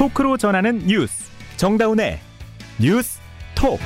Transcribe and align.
토크로 0.00 0.38
전하는 0.38 0.78
뉴스 0.86 1.30
정다운의 1.58 2.20
뉴스 2.80 3.20
톡 3.54 3.78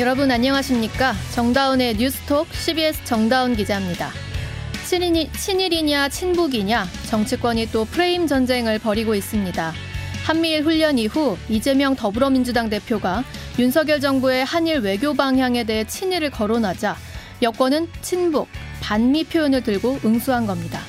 여러분 0.00 0.32
안녕하십니까 0.32 1.12
정다운의 1.32 1.94
뉴스톡 1.94 2.48
CBS 2.52 3.04
정다운 3.04 3.54
기자입니다. 3.54 4.10
친일이, 4.84 5.30
친일이냐 5.30 6.08
친북이냐 6.08 6.86
정치권이 7.08 7.70
또 7.70 7.84
프레임 7.84 8.26
전쟁을 8.26 8.80
벌이고 8.80 9.14
있습니다. 9.14 9.72
한미일 10.26 10.64
훈련 10.64 10.98
이후 10.98 11.36
이재명 11.48 11.94
더불어민주당 11.94 12.68
대표가 12.68 13.22
윤석열 13.60 14.00
정부의 14.00 14.44
한일 14.44 14.80
외교 14.80 15.14
방향에 15.14 15.62
대해 15.62 15.84
친일을 15.84 16.30
거론하자 16.30 16.96
여권은 17.42 17.86
친북, 18.02 18.48
반미 18.80 19.22
표현을 19.26 19.62
들고 19.62 20.00
응수한 20.04 20.48
겁니다. 20.48 20.80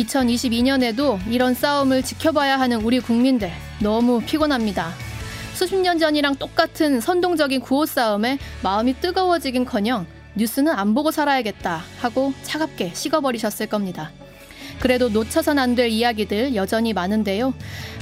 2022년에도 0.00 1.18
이런 1.28 1.54
싸움을 1.54 2.02
지켜봐야 2.02 2.58
하는 2.58 2.80
우리 2.82 3.00
국민들 3.00 3.50
너무 3.80 4.20
피곤합니다. 4.20 4.92
수십 5.54 5.76
년 5.76 5.98
전이랑 5.98 6.36
똑같은 6.36 7.00
선동적인 7.00 7.60
구호 7.60 7.86
싸움에 7.86 8.38
마음이 8.62 8.94
뜨거워지긴커녕 9.00 10.06
뉴스는 10.36 10.72
안 10.72 10.94
보고 10.94 11.10
살아야겠다 11.10 11.82
하고 12.00 12.32
차갑게 12.42 12.92
식어버리셨을 12.94 13.66
겁니다. 13.66 14.10
그래도 14.80 15.10
놓쳐선 15.10 15.58
안 15.58 15.74
될 15.74 15.88
이야기들 15.88 16.54
여전히 16.54 16.92
많은데요. 16.94 17.52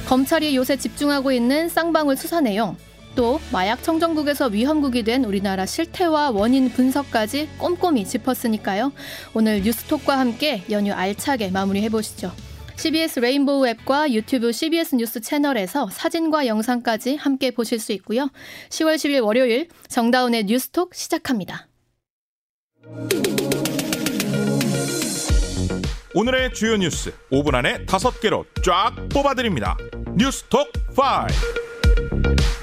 검찰이 0.06 0.54
요새 0.54 0.76
집중하고 0.76 1.32
있는 1.32 1.68
쌍방울 1.68 2.16
수사 2.16 2.40
내용, 2.40 2.76
또 3.18 3.40
마약 3.50 3.82
청정국에서 3.82 4.46
위험국이 4.46 5.02
된 5.02 5.24
우리나라 5.24 5.66
실태와 5.66 6.30
원인 6.30 6.70
분석까지 6.70 7.48
꼼꼼히 7.58 8.04
짚었으니까요. 8.04 8.92
오늘 9.34 9.60
뉴스톡과 9.62 10.16
함께 10.16 10.62
연휴 10.70 10.92
알차게 10.92 11.50
마무리해 11.50 11.88
보시죠. 11.88 12.30
CBS 12.76 13.18
레인보우 13.18 13.66
앱과 13.66 14.12
유튜브 14.12 14.52
CBS 14.52 14.94
뉴스 14.94 15.20
채널에서 15.20 15.88
사진과 15.90 16.46
영상까지 16.46 17.16
함께 17.16 17.50
보실 17.50 17.80
수 17.80 17.90
있고요. 17.94 18.30
10월 18.68 18.94
10일 18.94 19.24
월요일 19.24 19.66
정다운의 19.88 20.44
뉴스톡 20.44 20.94
시작합니다. 20.94 21.66
오늘의 26.14 26.54
주요 26.54 26.76
뉴스 26.76 27.12
5분 27.32 27.56
안에 27.56 27.84
5개로 27.86 28.44
쫙 28.64 28.94
뽑아드립니다. 29.12 29.76
뉴스톡 30.14 30.68
5. 30.96 32.57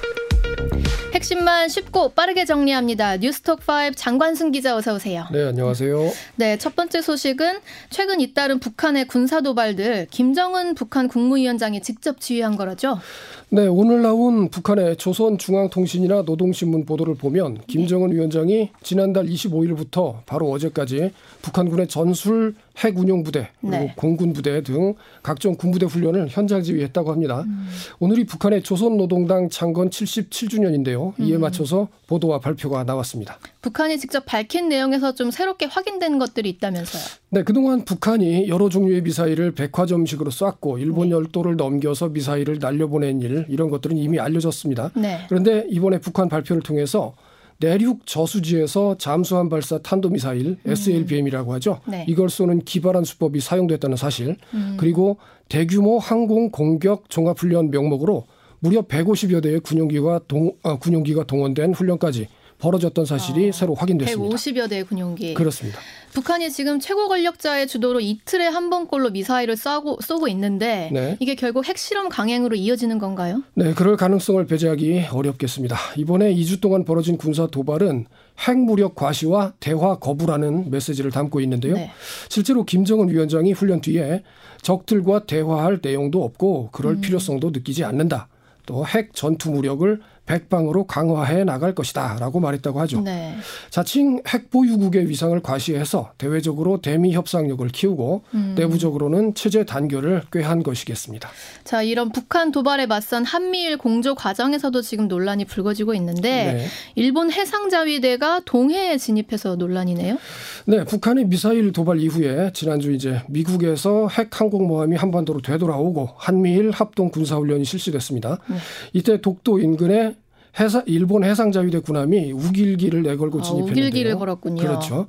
핵심만 1.26 1.68
쉽고 1.68 2.10
빠르게 2.10 2.44
정리합니다. 2.44 3.16
뉴스톡 3.16 3.58
5 3.60 3.96
장관순 3.96 4.52
기자 4.52 4.76
어서 4.76 4.94
오세요. 4.94 5.26
네, 5.32 5.44
안녕하세요. 5.48 6.12
네, 6.36 6.56
첫 6.56 6.76
번째 6.76 7.02
소식은 7.02 7.58
최근 7.90 8.20
잇따른 8.20 8.60
북한의 8.60 9.08
군사 9.08 9.40
도발들 9.40 10.06
김정은 10.12 10.76
북한 10.76 11.08
국무위원장이 11.08 11.82
직접 11.82 12.20
지휘한 12.20 12.54
거라죠. 12.54 13.00
네, 13.48 13.68
오늘 13.68 14.02
나온 14.02 14.48
북한의 14.48 14.96
조선중앙통신이나 14.96 16.22
노동신문 16.22 16.84
보도를 16.84 17.14
보면 17.14 17.58
김정은 17.68 18.10
위원장이 18.10 18.70
지난달 18.82 19.26
25일부터 19.26 20.16
바로 20.26 20.50
어제까지 20.50 21.12
북한군의 21.42 21.86
전술 21.86 22.56
핵운용부대 22.76 23.50
그리고 23.60 23.76
네. 23.76 23.94
공군부대 23.96 24.64
등 24.64 24.94
각종 25.22 25.54
군부대 25.54 25.86
훈련을 25.86 26.26
현장 26.28 26.60
지휘했다고 26.60 27.12
합니다. 27.12 27.42
음. 27.46 27.68
오늘이 28.00 28.26
북한의 28.26 28.64
조선노동당 28.64 29.48
창건 29.48 29.90
77주년인데요. 29.90 31.12
이에 31.20 31.36
음. 31.36 31.42
맞춰서 31.42 31.86
보도와 32.08 32.40
발표가 32.40 32.82
나왔습니다. 32.82 33.38
북한이 33.66 33.98
직접 33.98 34.24
밝힌 34.24 34.68
내용에서 34.68 35.16
좀 35.16 35.32
새롭게 35.32 35.66
확인된 35.66 36.20
것들이 36.20 36.48
있다면서요? 36.50 37.02
네, 37.30 37.42
그동안 37.42 37.84
북한이 37.84 38.48
여러 38.48 38.68
종류의 38.68 39.02
미사일을 39.02 39.56
백화점식으로 39.56 40.30
쐈고 40.30 40.78
일본 40.78 41.08
네. 41.08 41.16
열도를 41.16 41.56
넘겨서 41.56 42.10
미사일을 42.10 42.60
날려보낸 42.60 43.20
일 43.22 43.44
이런 43.48 43.68
것들은 43.68 43.96
이미 43.96 44.20
알려졌습니다. 44.20 44.92
네. 44.94 45.26
그런데 45.28 45.66
이번에 45.68 45.98
북한 45.98 46.28
발표를 46.28 46.62
통해서 46.62 47.16
내륙 47.58 48.06
저수지에서 48.06 48.98
잠수함 48.98 49.48
발사 49.48 49.78
탄도 49.78 50.10
미사일 50.10 50.58
음. 50.64 50.70
SLBM이라고 50.70 51.52
하죠. 51.54 51.80
네. 51.88 52.04
이걸 52.08 52.30
쏘는 52.30 52.60
기발한 52.60 53.02
수법이 53.02 53.40
사용됐다는 53.40 53.96
사실. 53.96 54.36
음. 54.54 54.76
그리고 54.78 55.16
대규모 55.48 55.98
항공 55.98 56.52
공격 56.52 57.10
종합 57.10 57.40
훈련 57.40 57.72
명목으로 57.72 58.26
무려 58.60 58.82
150여 58.82 59.42
대의 59.42 59.58
군용기가 59.58 60.20
동, 60.28 60.52
아, 60.62 60.78
군용기가 60.78 61.24
동원된 61.24 61.74
훈련까지 61.74 62.28
벌어졌던 62.58 63.04
사실이 63.04 63.50
어, 63.50 63.52
새로 63.52 63.74
확인됐습니다. 63.74 64.36
150여 64.36 64.68
대의 64.68 64.84
군용기. 64.84 65.34
그렇습니다. 65.34 65.78
북한이 66.12 66.50
지금 66.50 66.80
최고 66.80 67.08
권력자의 67.08 67.66
주도로 67.66 68.00
이틀에 68.00 68.46
한 68.46 68.70
번꼴로 68.70 69.10
미사일을 69.10 69.56
쏘고, 69.56 69.98
쏘고 70.00 70.28
있는데 70.28 70.88
네. 70.92 71.16
이게 71.20 71.34
결국 71.34 71.66
핵실험 71.66 72.08
강행으로 72.08 72.56
이어지는 72.56 72.98
건가요? 72.98 73.42
네, 73.54 73.74
그럴 73.74 73.96
가능성을 73.98 74.46
배제하기 74.46 75.06
어렵겠습니다. 75.12 75.76
이번에 75.98 76.34
2주 76.34 76.62
동안 76.62 76.84
벌어진 76.86 77.18
군사 77.18 77.46
도발은 77.46 78.06
핵무력 78.48 78.94
과시와 78.94 79.52
대화 79.60 79.98
거부라는 79.98 80.70
메시지를 80.70 81.10
담고 81.10 81.40
있는데요. 81.40 81.74
네. 81.74 81.90
실제로 82.30 82.64
김정은 82.64 83.10
위원장이 83.10 83.52
훈련 83.52 83.82
뒤에 83.82 84.22
적들과 84.62 85.26
대화할 85.26 85.80
내용도 85.82 86.24
없고 86.24 86.70
그럴 86.72 86.94
음. 86.94 87.00
필요성도 87.02 87.50
느끼지 87.50 87.84
않는다. 87.84 88.28
또 88.66 88.84
핵 88.84 89.14
전투 89.14 89.50
무력을 89.50 90.00
백방으로 90.26 90.86
강화해 90.86 91.44
나갈 91.44 91.74
것이다라고 91.74 92.40
말했다고 92.40 92.80
하죠. 92.80 93.00
네. 93.00 93.36
자칭 93.70 94.20
핵 94.26 94.50
보유국의 94.50 95.08
위상을 95.08 95.40
과시해서 95.40 96.12
대외적으로 96.18 96.80
대미 96.80 97.12
협상력을 97.14 97.66
키우고 97.68 98.22
음. 98.34 98.54
내부적으로는 98.58 99.34
체제 99.34 99.64
단결을 99.64 100.22
꾀한 100.32 100.62
것이겠습니다. 100.64 101.28
자, 101.64 101.82
이런 101.82 102.10
북한 102.10 102.50
도발에 102.50 102.86
맞선 102.86 103.24
한미일 103.24 103.78
공조 103.78 104.14
과정에서도 104.14 104.82
지금 104.82 105.06
논란이 105.08 105.44
불거지고 105.44 105.94
있는데 105.94 106.52
네. 106.52 106.66
일본 106.96 107.30
해상자위대가 107.30 108.42
동해에 108.44 108.98
진입해서 108.98 109.54
논란이네요. 109.56 110.18
네, 110.66 110.84
북한의 110.84 111.26
미사일 111.26 111.72
도발 111.72 112.00
이후에 112.00 112.50
지난주 112.52 112.92
이제 112.92 113.22
미국에서 113.28 114.08
핵 114.08 114.40
항공모함이 114.40 114.96
한반도로 114.96 115.40
되돌아오고 115.42 116.10
한미일 116.16 116.72
합동 116.72 117.10
군사훈련이 117.10 117.64
실시됐습니다. 117.64 118.38
네. 118.48 118.56
이때 118.92 119.20
독도 119.20 119.60
인근에 119.60 120.15
해사, 120.58 120.82
일본 120.86 121.24
해상자위대 121.24 121.80
군함이 121.80 122.32
우길기를 122.32 123.02
내걸고 123.02 123.40
아, 123.40 123.42
진입했는데요. 123.42 123.86
우길기를 123.86 124.16
걸었군요. 124.16 124.62
그렇죠. 124.62 125.06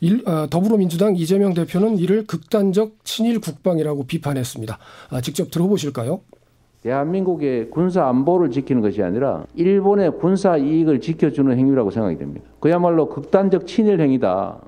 일, 0.00 0.22
아, 0.26 0.48
더불어민주당 0.50 1.14
이재명 1.14 1.54
대표는 1.54 1.98
이를 1.98 2.26
극단적 2.26 3.04
친일 3.04 3.40
국방이라고 3.40 4.04
비판했습니다. 4.04 4.78
아, 5.10 5.20
직접 5.20 5.50
들어보실까요? 5.50 6.20
대한민국의 6.82 7.70
군사 7.70 8.08
안보를 8.08 8.50
지키는 8.50 8.82
것이 8.82 9.02
아니라 9.02 9.44
일본의 9.54 10.18
군사 10.18 10.56
이익을 10.56 11.00
지켜주는 11.00 11.56
행위라고 11.56 11.92
생각이 11.92 12.18
됩니다. 12.18 12.44
그야말로 12.58 13.08
극단적 13.08 13.68
친일 13.68 14.00
행위다. 14.00 14.60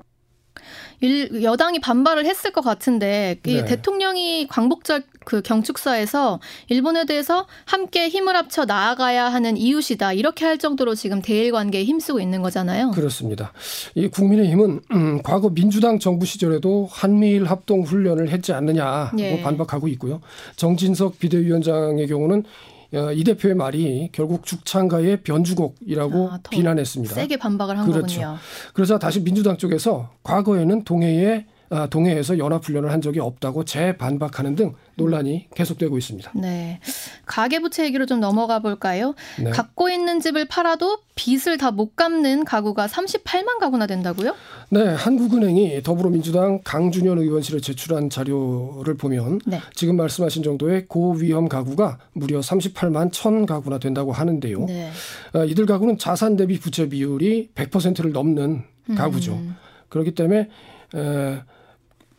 일, 1.05 1.43
여당이 1.43 1.79
반발을 1.79 2.25
했을 2.25 2.51
것 2.51 2.61
같은데 2.61 3.39
이 3.45 3.55
네. 3.55 3.65
대통령이 3.65 4.47
광복절 4.47 5.03
그 5.23 5.41
경축사에서 5.41 6.39
일본에 6.67 7.05
대해서 7.05 7.45
함께 7.65 8.09
힘을 8.09 8.35
합쳐 8.35 8.65
나아가야 8.65 9.25
하는 9.25 9.57
이웃이다 9.57 10.13
이렇게 10.13 10.45
할 10.45 10.57
정도로 10.57 10.95
지금 10.95 11.21
대일 11.21 11.51
관계에 11.51 11.83
힘쓰고 11.83 12.19
있는 12.19 12.41
거잖아요. 12.41 12.91
그렇습니다. 12.91 13.51
이 13.95 14.07
국민의힘은 14.07 14.81
음, 14.91 15.21
과거 15.23 15.49
민주당 15.49 15.99
정부 15.99 16.25
시절에도 16.25 16.87
한미일 16.91 17.45
합동 17.45 17.81
훈련을 17.81 18.29
했지 18.29 18.53
않느냐고 18.53 19.19
예. 19.19 19.41
반박하고 19.41 19.87
있고요. 19.89 20.21
정진석 20.55 21.19
비대위원장의 21.19 22.07
경우는 22.07 22.39
어, 22.39 22.74
이 23.13 23.23
대표의 23.23 23.55
말이 23.55 24.09
결국 24.11 24.45
죽창가의 24.45 25.21
변주곡이라고 25.23 26.29
아, 26.31 26.39
비난했습니다. 26.49 27.15
세게 27.15 27.37
반박을 27.37 27.77
한 27.77 27.85
그렇죠. 27.91 28.19
거군요. 28.21 28.37
그러자 28.73 28.99
다시 28.99 29.21
민주당 29.21 29.57
쪽에서 29.57 30.11
과거에는 30.23 30.83
동해에 30.83 31.45
아, 31.47 31.54
동해에서 31.89 32.37
연합훈련을 32.37 32.91
한 32.91 33.01
적이 33.01 33.19
없다고 33.19 33.65
재반박하는 33.65 34.55
등 34.55 34.73
논란이 34.95 35.47
계속되고 35.55 35.97
있습니다. 35.97 36.31
네. 36.35 36.79
가계부채 37.25 37.83
얘기로 37.85 38.05
좀 38.05 38.19
넘어가 38.19 38.59
볼까요? 38.59 39.13
네. 39.41 39.49
갖고 39.49 39.89
있는 39.89 40.19
집을 40.19 40.47
팔아도 40.47 40.99
빚을 41.15 41.57
다 41.57 41.71
못 41.71 41.95
갚는 41.97 42.45
가구가 42.45 42.87
38만 42.87 43.59
가구나 43.59 43.85
된다고요? 43.87 44.33
네. 44.69 44.85
한국은행이 44.93 45.83
더불어민주당 45.83 46.61
강준현 46.63 47.17
의원실에 47.17 47.59
제출한 47.59 48.09
자료를 48.09 48.95
보면 48.95 49.41
네. 49.45 49.59
지금 49.73 49.97
말씀하신 49.97 50.43
정도의 50.43 50.85
고위험 50.87 51.49
가구가 51.49 51.97
무려 52.13 52.39
38만 52.39 53.11
1천 53.11 53.45
가구나 53.45 53.77
된다고 53.79 54.13
하는데요. 54.13 54.65
네. 54.65 54.91
아, 55.33 55.43
이들 55.43 55.65
가구는 55.65 55.97
자산 55.97 56.37
대비 56.37 56.57
부채 56.59 56.87
비율이 56.87 57.49
100%를 57.55 58.11
넘는 58.13 58.63
가구죠. 58.95 59.33
음. 59.33 59.55
그렇기 59.89 60.15
때문에 60.15 60.49
에, 60.95 61.41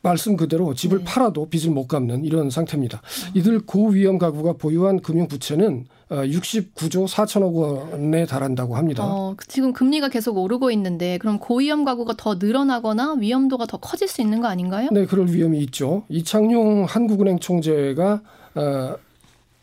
말씀 0.07 0.37
그대로 0.37 0.73
집을 0.73 0.99
네. 0.99 1.05
팔아도 1.05 1.49
빚을 1.49 1.75
못 1.75 1.89
갚는 1.89 2.25
이런 2.25 2.49
상태입니다. 2.49 3.03
이들 3.35 3.67
고위험 3.67 4.19
가구가 4.19 4.53
보유한 4.53 5.01
금융 5.01 5.27
부채는 5.27 5.87
69조 6.11 7.03
어, 7.03 7.07
4천억 7.07 7.53
원에 7.55 8.25
달한다고 8.25 8.77
합니다. 8.77 9.05
어, 9.05 9.35
지금 9.49 9.73
금리가 9.73 10.09
계속 10.09 10.39
오르고 10.39 10.71
있는데 10.71 11.19
그럼 11.19 11.41
고위험 11.41 11.85
가구가 11.85 12.15
더 12.17 12.37
늘어나거나 12.37 13.15
위험도가 13.15 13.67
더 13.67 13.79
커질 13.79 14.07
수 14.07 14.23
있는 14.23 14.41
거 14.41 14.47
아닌가요? 14.47 14.89
네, 14.93 15.07
그럴 15.07 15.27
위험이 15.27 15.59
있죠. 15.65 16.05
이창용 16.09 16.85
한국은행 16.85 17.41
총재가 17.41 18.23
어, 18.55 18.97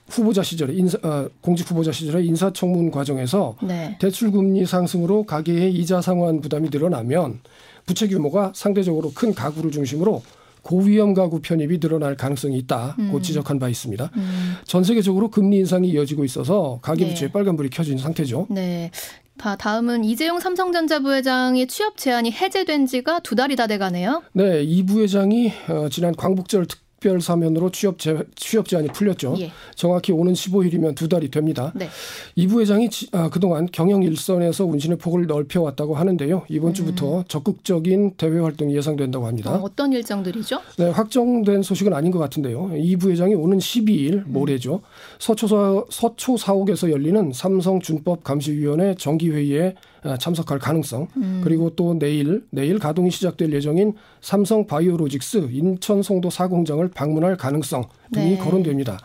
후보자 0.09 0.43
시절에 0.43 0.73
인사, 0.73 0.97
어, 1.03 1.29
공직 1.39 1.69
후보자 1.71 1.93
시절에 1.93 2.21
인사청문 2.25 2.91
과정에서 2.91 3.55
네. 3.63 3.97
대출 4.01 4.31
금리 4.31 4.65
상승으로 4.65 5.23
가계의 5.23 5.73
이자 5.73 6.01
상환 6.01 6.41
부담이 6.41 6.67
늘어나면 6.69 7.39
부채 7.85 8.07
규모가 8.07 8.53
상대적으로 8.55 9.11
큰 9.13 9.33
가구를 9.33 9.71
중심으로 9.71 10.21
고위험 10.61 11.13
가구 11.13 11.41
편입이 11.41 11.79
늘어날 11.79 12.15
가능성이 12.15 12.57
있다고 12.59 13.17
음. 13.17 13.21
지적한 13.21 13.59
바 13.59 13.67
있습니다. 13.67 14.11
음. 14.15 14.55
전 14.65 14.83
세계적으로 14.83 15.29
금리 15.29 15.57
인상이 15.57 15.89
이어지고 15.89 16.23
있어서 16.23 16.79
가계부채에 16.81 17.27
네. 17.27 17.31
빨간불이 17.31 17.69
켜진 17.69 17.97
상태죠. 17.97 18.47
네. 18.49 18.89
다음은 19.37 20.05
이재용 20.05 20.39
삼성전자 20.39 20.99
부회장의 20.99 21.67
취업 21.67 21.97
제한이 21.97 22.31
해제된 22.31 22.85
지가 22.85 23.19
두 23.19 23.35
달이 23.35 23.57
다 23.57 23.67
돼가네요. 23.67 24.23
네, 24.33 24.63
이 24.63 24.83
부회장이 24.83 25.51
어, 25.69 25.89
지난 25.89 26.15
광복절 26.15 26.67
특 26.67 26.82
특별 27.03 27.19
사면으로 27.19 27.69
취업 27.69 27.99
제 27.99 28.17
취업 28.35 28.69
제한이 28.69 28.87
풀렸죠. 28.87 29.35
예. 29.39 29.51
정확히 29.75 30.13
오는 30.13 30.31
15일이면 30.31 30.95
두 30.95 31.09
달이 31.09 31.29
됩니다. 31.31 31.73
네. 31.75 31.89
이 32.35 32.47
부회장이 32.47 32.87
아, 33.11 33.29
그동안 33.29 33.67
경영 33.73 34.01
일선에서 34.03 34.63
운신의 34.65 34.97
폭을 34.99 35.27
넓혀 35.27 35.61
왔다고 35.61 35.95
하는데요. 35.95 36.45
이번 36.47 36.69
음. 36.69 36.73
주부터 36.73 37.25
적극적인 37.27 38.13
대외 38.15 38.39
활동이 38.39 38.73
예상된다고 38.77 39.27
합니다. 39.27 39.53
어, 39.53 39.69
떤 39.75 39.91
일정들이죠? 39.91 40.61
네, 40.77 40.89
확정된 40.89 41.61
소식은 41.61 41.93
아닌 41.93 42.09
것 42.09 42.19
같은데요. 42.19 42.71
이 42.77 42.95
부회장이 42.95 43.35
오는 43.35 43.57
12일 43.57 44.13
음. 44.13 44.23
모레죠. 44.27 44.81
서초 45.19 45.87
서초 45.89 46.37
사옥에서 46.37 46.89
열리는 46.89 47.31
삼성 47.33 47.81
준법 47.81 48.23
감시위원회 48.23 48.95
정기 48.95 49.29
회의에 49.29 49.75
아, 49.75 49.92
참석할 50.19 50.59
가능성 50.59 51.07
음. 51.17 51.41
그리고 51.43 51.69
또 51.75 51.97
내일 51.97 52.43
내일 52.49 52.79
가동이 52.79 53.11
시작될 53.11 53.51
예정인 53.53 53.93
삼성 54.21 54.67
바이오로직스 54.67 55.49
인천 55.51 56.01
송도 56.03 56.29
사공장을 56.29 56.87
방문할 56.89 57.37
가능성 57.37 57.85
등이 58.13 58.31
네. 58.31 58.37
거론됩니다. 58.37 58.99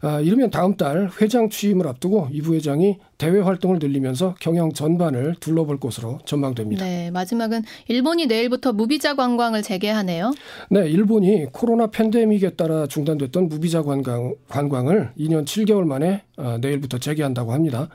아, 0.00 0.20
이르면 0.20 0.50
다음 0.50 0.76
달 0.76 1.10
회장 1.20 1.50
취임을 1.50 1.86
앞두고 1.88 2.28
이 2.30 2.40
부회장이 2.40 2.98
대외 3.16 3.40
활동을 3.40 3.78
늘리면서 3.80 4.36
경영 4.40 4.72
전반을 4.72 5.36
둘러볼 5.40 5.80
것으로 5.80 6.18
전망됩니다. 6.24 6.84
네, 6.84 7.10
마지막은 7.10 7.62
일본이 7.88 8.26
내일부터 8.26 8.72
무비자 8.72 9.14
관광을 9.14 9.62
재개하네요. 9.62 10.32
네, 10.70 10.88
일본이 10.88 11.46
코로나 11.50 11.88
팬데믹에 11.88 12.50
따라 12.50 12.86
중단됐던 12.86 13.48
무비자 13.48 13.82
관광, 13.82 14.34
관광을 14.48 15.10
2년 15.18 15.44
7개월 15.44 15.84
만에 15.84 16.22
어, 16.36 16.58
내일부터 16.60 16.98
재개한다고 16.98 17.52
합니다. 17.52 17.88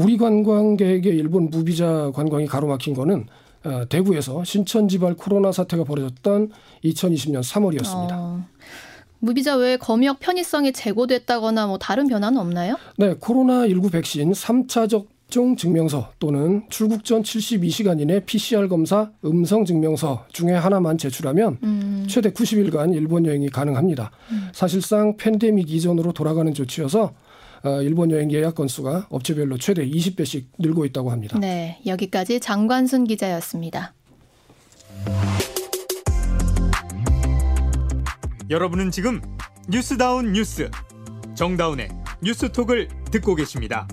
우리 0.00 0.16
관광객의 0.16 1.14
일본 1.14 1.50
무비자 1.50 2.10
관광이 2.14 2.46
가로막힌 2.46 2.94
거는 2.94 3.26
어, 3.64 3.84
대구에서 3.86 4.42
신천지발 4.44 5.14
코로나 5.14 5.52
사태가 5.52 5.84
벌어졌던 5.84 6.50
2020년 6.84 7.42
3월이었습니다. 7.42 8.12
어, 8.12 8.42
무비자 9.18 9.56
외에 9.56 9.76
검역 9.76 10.18
편의성이 10.18 10.72
제고됐다거나 10.72 11.66
뭐 11.66 11.76
다른 11.76 12.08
변화는 12.08 12.40
없나요? 12.40 12.76
네, 12.96 13.12
코로나19 13.12 13.92
백신 13.92 14.32
3차 14.32 14.88
접종 14.88 15.56
증명서 15.56 16.12
또는 16.18 16.62
출국 16.70 17.04
전 17.04 17.22
72시간 17.22 18.00
이내 18.00 18.20
PCR 18.24 18.68
검사 18.68 19.10
음성 19.26 19.66
증명서 19.66 20.24
중에 20.32 20.52
하나만 20.52 20.96
제출하면 20.96 21.58
음. 21.62 22.06
최대 22.08 22.30
90일간 22.30 22.94
일본 22.94 23.26
여행이 23.26 23.50
가능합니다. 23.50 24.10
음. 24.30 24.48
사실상 24.54 25.18
팬데믹 25.18 25.70
이전으로 25.70 26.12
돌아가는 26.12 26.54
조치여서 26.54 27.02
어, 27.02 27.29
일본 27.82 28.10
여행 28.10 28.30
예약 28.32 28.54
건수가 28.54 29.08
업체별로 29.10 29.58
최대 29.58 29.86
20배씩 29.86 30.46
늘고 30.58 30.84
있다고 30.86 31.10
합니다. 31.10 31.38
네, 31.38 31.80
여기까지 31.86 32.40
장관순 32.40 33.04
기자였습니다. 33.04 33.94
여러분은 38.48 38.90
지금 38.90 39.20
뉴스다운 39.68 40.32
뉴스 40.32 40.70
정다운의 41.34 41.88
뉴스톡을 42.22 42.88
듣고 43.12 43.34
계십니다. 43.34 43.86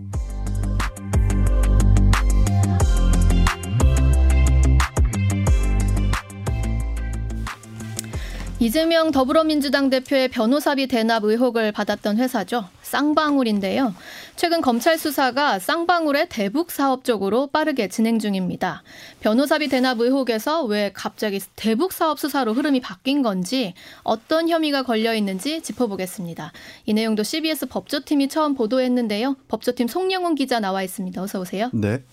이재명 8.60 9.12
더불어민주당 9.12 9.92
대표의 9.92 10.30
변호사비 10.30 10.88
대납 10.88 11.24
의혹을 11.24 11.72
받았던 11.72 12.18
회사죠. 12.18 12.68
쌍방울인데요. 12.88 13.94
최근 14.38 14.62
검찰 14.62 14.98
수사가 14.98 15.60
쌍방울의 15.60 16.30
대북 16.30 16.72
사업 16.72 17.04
쪽으로 17.04 17.48
빠르게 17.48 17.90
진행 17.90 18.20
중입니다. 18.20 18.84
변호사비 19.20 19.68
대납 19.68 20.00
의혹에서 20.00 20.64
왜 20.64 20.92
갑자기 20.94 21.42
대북 21.56 21.92
사업 21.92 22.20
수사로 22.20 22.54
흐름이 22.54 22.80
바뀐 22.80 23.24
건지 23.24 23.74
어떤 24.04 24.48
혐의가 24.48 24.84
걸려 24.84 25.14
있는지 25.14 25.62
짚어보겠습니다. 25.62 26.54
이 26.86 26.94
내용도 26.94 27.24
CBS 27.24 27.66
법조팀이 27.66 28.30
처음 28.30 28.56
보도했는데요. 28.56 29.36
법조팀 29.50 29.88
송영훈 29.88 30.36
기자 30.36 30.60
나와 30.60 30.82
있습니다. 30.84 31.22
어서 31.22 31.42
오세요. 31.42 31.70
네. 31.74 32.04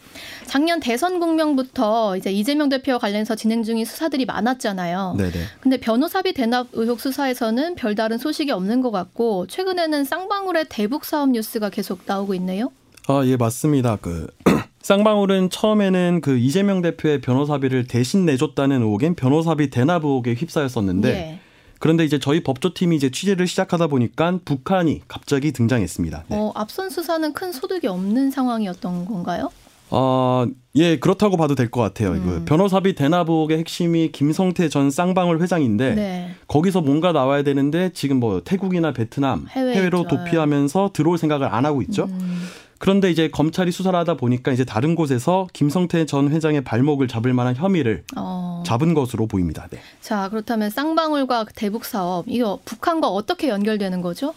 작년 0.47 0.81
대선 0.81 1.21
국명부터 1.21 2.17
이제 2.17 2.33
이재명 2.33 2.69
대표와 2.69 2.99
관련해서 2.99 3.37
진행 3.37 3.63
중인 3.63 3.85
수사들이 3.85 4.25
많았잖아요. 4.25 5.15
네, 5.19 5.31
네. 5.31 5.41
근데 5.61 5.77
변호사비 5.77 6.33
대납 6.33 6.69
의혹 6.73 7.01
수사에서는 7.01 7.77
별다른 7.77 8.19
소식이 8.19 8.51
없는 8.51 8.81
것 8.81 8.91
같고 8.91 9.47
최근에는 9.47 10.05
쌍방울의 10.05 10.64
대북 10.65 11.05
사업 11.05 11.31
뉴스가 11.31 11.71
계속 11.71 12.01
나오고 12.07 12.35
있네요. 12.35 12.71
아, 13.07 13.23
예, 13.25 13.37
맞습니다. 13.37 13.97
그 13.97 14.27
쌍방울은 14.83 15.51
처음에는 15.51 16.21
그 16.23 16.39
이재명 16.39 16.83
대표의 16.83 17.21
변호사비를 17.21 17.87
대신 17.87 18.25
내줬다는 18.27 18.83
의혹엔 18.83 19.15
변호사비 19.15 19.71
대납 19.71 20.05
의혹에 20.05 20.35
휩싸였었는데 20.35 21.09
예. 21.09 21.41
그런데 21.79 22.05
이제 22.05 22.19
저희 22.19 22.43
법조팀이 22.43 22.97
이제 22.97 23.11
취재를 23.11 23.47
시작하다 23.47 23.89
보니까 23.89 24.39
북한이 24.45 25.03
갑자기 25.07 25.53
등장했습니다. 25.53 26.25
네. 26.29 26.37
어, 26.37 26.53
앞선 26.55 26.89
수사는 26.89 27.31
큰 27.35 27.53
소득이 27.53 27.87
없는 27.87 28.31
상황이었던 28.31 29.05
건가요? 29.05 29.51
어, 29.91 30.47
예, 30.77 30.99
그렇다고 30.99 31.37
봐도 31.37 31.55
될 31.55 31.71
것 31.71 31.81
같아요. 31.81 32.13
음. 32.13 32.45
변호사비 32.47 32.95
대납의혹의 32.95 33.59
핵심이 33.59 34.11
김성태 34.13 34.69
전 34.69 34.91
쌍방울 34.91 35.41
회장인데 35.41 35.95
네. 35.95 36.31
거기서 36.49 36.81
뭔가 36.81 37.13
나와야 37.13 37.43
되는데 37.43 37.91
지금 37.95 38.19
뭐 38.19 38.43
태국이나 38.45 38.93
베트남 38.93 39.47
해외로 39.51 40.01
있죠. 40.03 40.09
도피하면서 40.17 40.91
들어올 40.93 41.19
생각을 41.19 41.47
안 41.53 41.65
하고 41.67 41.83
있죠. 41.83 42.05
음. 42.05 42.45
그런데 42.79 43.11
이제 43.11 43.29
검찰이 43.29 43.71
수사를 43.71 43.97
하다 43.99 44.15
보니까 44.15 44.53
이제 44.53 44.65
다른 44.65 44.95
곳에서 44.95 45.47
김성태 45.53 46.07
전 46.07 46.31
회장의 46.31 46.65
발목을 46.65 47.09
잡을 47.09 47.33
만한 47.33 47.55
혐의를 47.55 48.03
어. 48.17 48.63
잡은 48.67 48.95
것으로 48.95 49.27
보입니다. 49.27 49.69
네. 49.71 49.79
자, 50.01 50.29
그렇다면 50.29 50.71
쌍방울과 50.71 51.47
대북 51.55 51.85
사업 51.85 52.25
이거 52.29 52.59
북한과 52.65 53.09
어떻게 53.09 53.49
연결되는 53.49 54.03
거죠? 54.03 54.35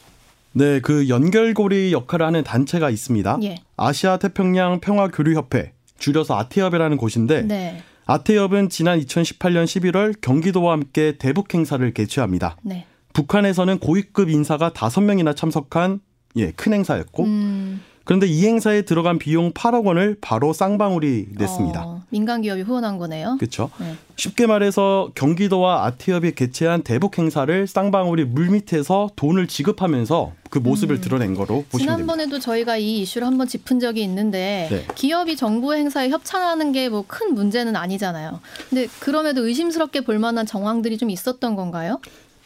네, 0.57 0.79
그 0.79 1.07
연결고리 1.07 1.93
역할을 1.93 2.25
하는 2.25 2.43
단체가 2.43 2.89
있습니다. 2.89 3.37
예. 3.43 3.57
아시아 3.75 4.17
태평양 4.17 4.79
평화 4.79 5.07
교류 5.07 5.35
협회, 5.35 5.73
줄여서 5.99 6.35
아태협이라는 6.35 6.97
곳인데 6.97 7.43
네. 7.43 7.83
아태협은 8.07 8.69
지난 8.69 8.99
2018년 8.99 9.65
11월 9.65 10.15
경기도와 10.19 10.73
함께 10.73 11.13
대북 11.19 11.53
행사를 11.53 11.93
개최합니다. 11.93 12.57
네. 12.63 12.87
북한에서는 13.13 13.77
고위급 13.77 14.29
인사가 14.29 14.71
5명이나 14.71 15.35
참석한 15.35 15.99
예, 16.37 16.51
큰 16.51 16.73
행사였고 16.73 17.23
음. 17.25 17.81
그런데 18.07 18.25
이 18.25 18.45
행사에 18.45 18.83
들어간 18.83 19.19
비용 19.19 19.51
8억 19.51 19.85
원을 19.85 20.15
바로 20.21 20.53
쌍방울이 20.53 21.27
냈습니다. 21.35 21.83
어, 21.85 22.01
민간 22.09 22.41
기업이 22.41 22.61
후원한 22.61 22.97
거네요. 22.97 23.35
그렇죠. 23.37 23.69
네. 23.79 23.95
쉽게 24.15 24.47
말해서 24.47 25.11
경기도와 25.13 25.85
아티협이 25.85 26.33
개최한 26.35 26.81
대북 26.83 27.17
행사를 27.19 27.67
쌍방울이 27.67 28.23
물밑에서 28.25 29.09
돈을 29.17 29.47
지급하면서 29.47 30.31
그 30.49 30.59
모습을 30.59 30.95
음. 30.95 31.01
드러낸 31.01 31.33
거로 31.35 31.65
보시면 31.69 31.97
됩니다. 31.97 32.13
지난번에도 32.13 32.39
저희가 32.39 32.77
이 32.77 32.99
이슈를 33.01 33.27
한번 33.27 33.45
짚은 33.47 33.79
적이 33.81 34.03
있는데 34.03 34.69
네. 34.71 34.85
기업이 34.95 35.35
정부 35.35 35.73
행사에 35.75 36.09
협찬하는 36.09 36.71
게 36.71 36.87
뭐 36.89 37.03
큰 37.07 37.33
문제는 37.35 37.75
아니잖아요. 37.75 38.39
근데 38.69 38.87
그럼에도 38.99 39.45
의심스럽게 39.45 40.01
볼 40.01 40.17
만한 40.17 40.45
정황들이 40.45 40.97
좀 40.97 41.09
있었던 41.09 41.55
건가요? 41.55 41.99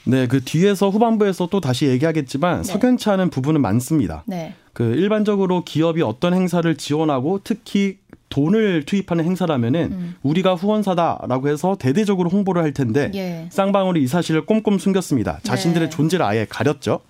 네, 0.05 0.27
그 0.27 0.43
뒤에서 0.43 0.89
후반부에서 0.89 1.47
또 1.47 1.61
다시 1.61 1.87
얘기하겠지만 1.87 2.63
네. 2.63 2.63
석연치 2.63 3.09
않은 3.09 3.29
부분은 3.29 3.61
많습니다. 3.61 4.23
네. 4.25 4.53
그 4.73 4.83
일반적으로 4.83 5.63
기업이 5.63 6.01
어떤 6.01 6.33
행사를 6.33 6.75
지원하고 6.75 7.41
특히 7.43 7.97
돈을 8.29 8.83
투입하는 8.85 9.25
행사라면은 9.25 9.89
음. 9.91 10.15
우리가 10.23 10.55
후원사다라고 10.55 11.49
해서 11.49 11.75
대대적으로 11.77 12.29
홍보를 12.29 12.63
할 12.63 12.73
텐데 12.73 13.11
예. 13.13 13.47
쌍방울이 13.51 14.01
이 14.01 14.07
사실을 14.07 14.45
꼼꼼 14.45 14.79
숨겼습니다. 14.79 15.39
자신들의 15.43 15.89
네. 15.89 15.95
존재를 15.95 16.25
아예 16.25 16.47
가렸죠. 16.49 17.01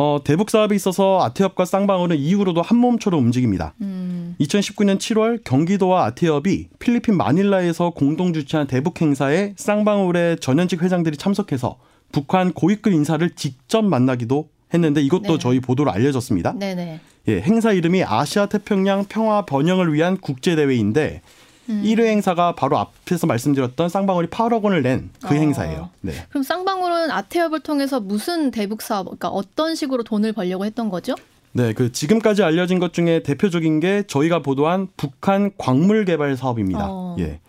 어, 0.00 0.20
대북 0.22 0.48
사업에 0.48 0.76
있어서 0.76 1.24
아태협과 1.24 1.64
쌍방울은 1.64 2.18
이후로도 2.18 2.62
한 2.62 2.78
몸처럼 2.78 3.18
움직입니다. 3.20 3.74
음. 3.80 4.36
2019년 4.40 4.96
7월 4.96 5.42
경기도와 5.42 6.04
아태협이 6.04 6.68
필리핀 6.78 7.16
마닐라에서 7.16 7.90
공동 7.90 8.32
주최한 8.32 8.68
대북 8.68 9.02
행사에 9.02 9.54
쌍방울의 9.56 10.38
전현직 10.38 10.84
회장들이 10.84 11.16
참석해서 11.16 11.80
북한 12.12 12.52
고위급 12.52 12.92
인사를 12.92 13.28
직접 13.34 13.82
만나기도 13.82 14.50
했는데 14.72 15.02
이것도 15.02 15.32
네. 15.32 15.38
저희 15.38 15.58
보도로 15.58 15.90
알려졌습니다. 15.90 16.52
네네. 16.52 17.00
예, 17.26 17.40
행사 17.40 17.72
이름이 17.72 18.04
아시아 18.04 18.46
태평양 18.46 19.06
평화 19.08 19.44
번영을 19.44 19.92
위한 19.92 20.16
국제 20.16 20.54
대회인데 20.54 21.22
음. 21.68 21.82
1회 21.84 22.06
행사가 22.06 22.54
바로 22.54 22.78
앞에서 22.78 23.26
말씀드렸던 23.26 23.88
쌍방울이 23.88 24.28
8억 24.28 24.62
원을 24.62 24.82
낸그 24.82 25.26
어. 25.26 25.28
행사예요. 25.28 25.90
네. 26.00 26.12
그럼 26.30 26.42
쌍방울은 26.42 27.10
아태협을 27.10 27.60
통해서 27.60 28.00
무슨 28.00 28.50
대북 28.50 28.82
사업, 28.82 29.04
그러니까 29.04 29.28
어떤 29.28 29.74
식으로 29.74 30.02
돈을 30.02 30.32
벌려고 30.32 30.64
했던 30.64 30.88
거죠? 30.88 31.14
네, 31.52 31.72
그 31.72 31.92
지금까지 31.92 32.42
알려진 32.42 32.78
것 32.78 32.92
중에 32.92 33.22
대표적인 33.22 33.80
게 33.80 34.04
저희가 34.06 34.42
보도한 34.42 34.88
북한 34.96 35.50
광물 35.58 36.04
개발 36.04 36.36
사업입니다. 36.36 36.86
어. 36.88 37.16
예. 37.18 37.40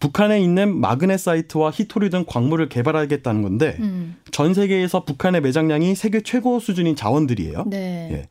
북한에 0.00 0.40
있는 0.40 0.80
마그네사이트와 0.80 1.70
히토리 1.70 2.10
등 2.10 2.24
광물을 2.26 2.68
개발하겠다는 2.68 3.42
건데 3.42 3.76
음. 3.78 4.16
전 4.32 4.52
세계에서 4.52 5.04
북한의 5.04 5.42
매장량이 5.42 5.94
세계 5.94 6.22
최고 6.22 6.58
수준인 6.58 6.96
자원들이에요. 6.96 7.64
네. 7.68 8.08
예. 8.10 8.28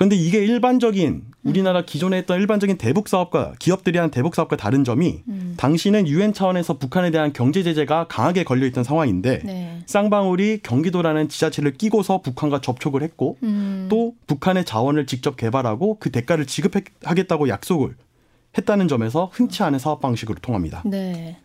그런데 0.00 0.16
이게 0.16 0.42
일반적인 0.42 1.24
우리나라 1.44 1.84
기존에 1.84 2.16
했던 2.16 2.40
일반적인 2.40 2.78
대북 2.78 3.06
사업과 3.06 3.52
기업들이 3.58 3.98
한 3.98 4.10
대북 4.10 4.34
사업과 4.34 4.56
다른 4.56 4.82
점이 4.82 5.24
음. 5.28 5.54
당시는 5.58 6.08
유엔 6.08 6.32
차원에서 6.32 6.78
북한에 6.78 7.10
대한 7.10 7.34
경제 7.34 7.62
제재가 7.62 8.06
강하게 8.08 8.42
걸려 8.44 8.64
있던 8.68 8.82
상황인데 8.82 9.42
네. 9.44 9.82
쌍방울이 9.84 10.60
경기도라는 10.62 11.28
지자체를 11.28 11.74
끼고서 11.74 12.22
북한과 12.22 12.62
접촉을 12.62 13.02
했고 13.02 13.36
음. 13.42 13.88
또 13.90 14.14
북한의 14.26 14.64
자원을 14.64 15.04
직접 15.04 15.36
개발하고 15.36 15.98
그 16.00 16.10
대가를 16.10 16.46
지급하겠다고 16.46 17.50
약속을 17.50 17.94
했다는 18.56 18.88
점에서 18.88 19.30
흔치 19.34 19.62
않은 19.62 19.78
사업 19.78 20.00
방식으로 20.00 20.38
통합니다. 20.40 20.82
네. 20.86 21.36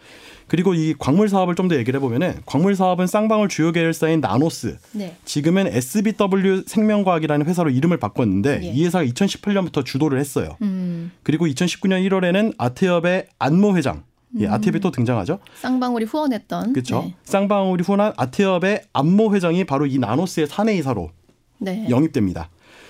그리고 0.47 0.73
이 0.73 0.93
광물 0.97 1.27
사업을 1.29 1.55
좀 1.55 1.65
더 1.67 1.75
얘기를 1.75 1.97
해보면은 1.97 2.35
광물 2.45 2.75
사업은 2.75 3.07
쌍방울 3.07 3.49
주요 3.49 3.71
계열사인 3.71 4.21
나노스, 4.21 4.77
네. 4.91 5.15
지금은 5.25 5.65
SBW 5.67 6.63
생명과학이라는 6.67 7.45
회사로 7.47 7.71
이름을 7.71 7.97
바꿨는데 7.97 8.59
예. 8.61 8.67
이 8.67 8.85
회사가 8.85 9.03
2018년부터 9.05 9.83
주도를 9.83 10.19
했어요. 10.19 10.55
음. 10.61 11.11
그리고 11.23 11.47
2019년 11.47 12.07
1월에는 12.07 12.53
아태협의 12.59 13.27
안모 13.39 13.75
회장, 13.77 14.03
예, 14.39 14.45
음. 14.45 14.53
아태협이 14.53 14.79
또 14.79 14.91
등장하죠. 14.91 15.39
쌍방울이 15.61 16.05
후원했던. 16.05 16.73
그렇죠. 16.73 17.01
네. 17.01 17.15
쌍방울이 17.23 17.83
후원한 17.83 18.13
아태협의 18.15 18.83
안모 18.93 19.33
회장이 19.33 19.63
바로 19.63 19.87
이 19.87 19.97
나노스의 19.97 20.45
사내 20.47 20.75
이사로 20.75 21.09
네. 21.57 21.87
영입됩니다. 21.89 22.49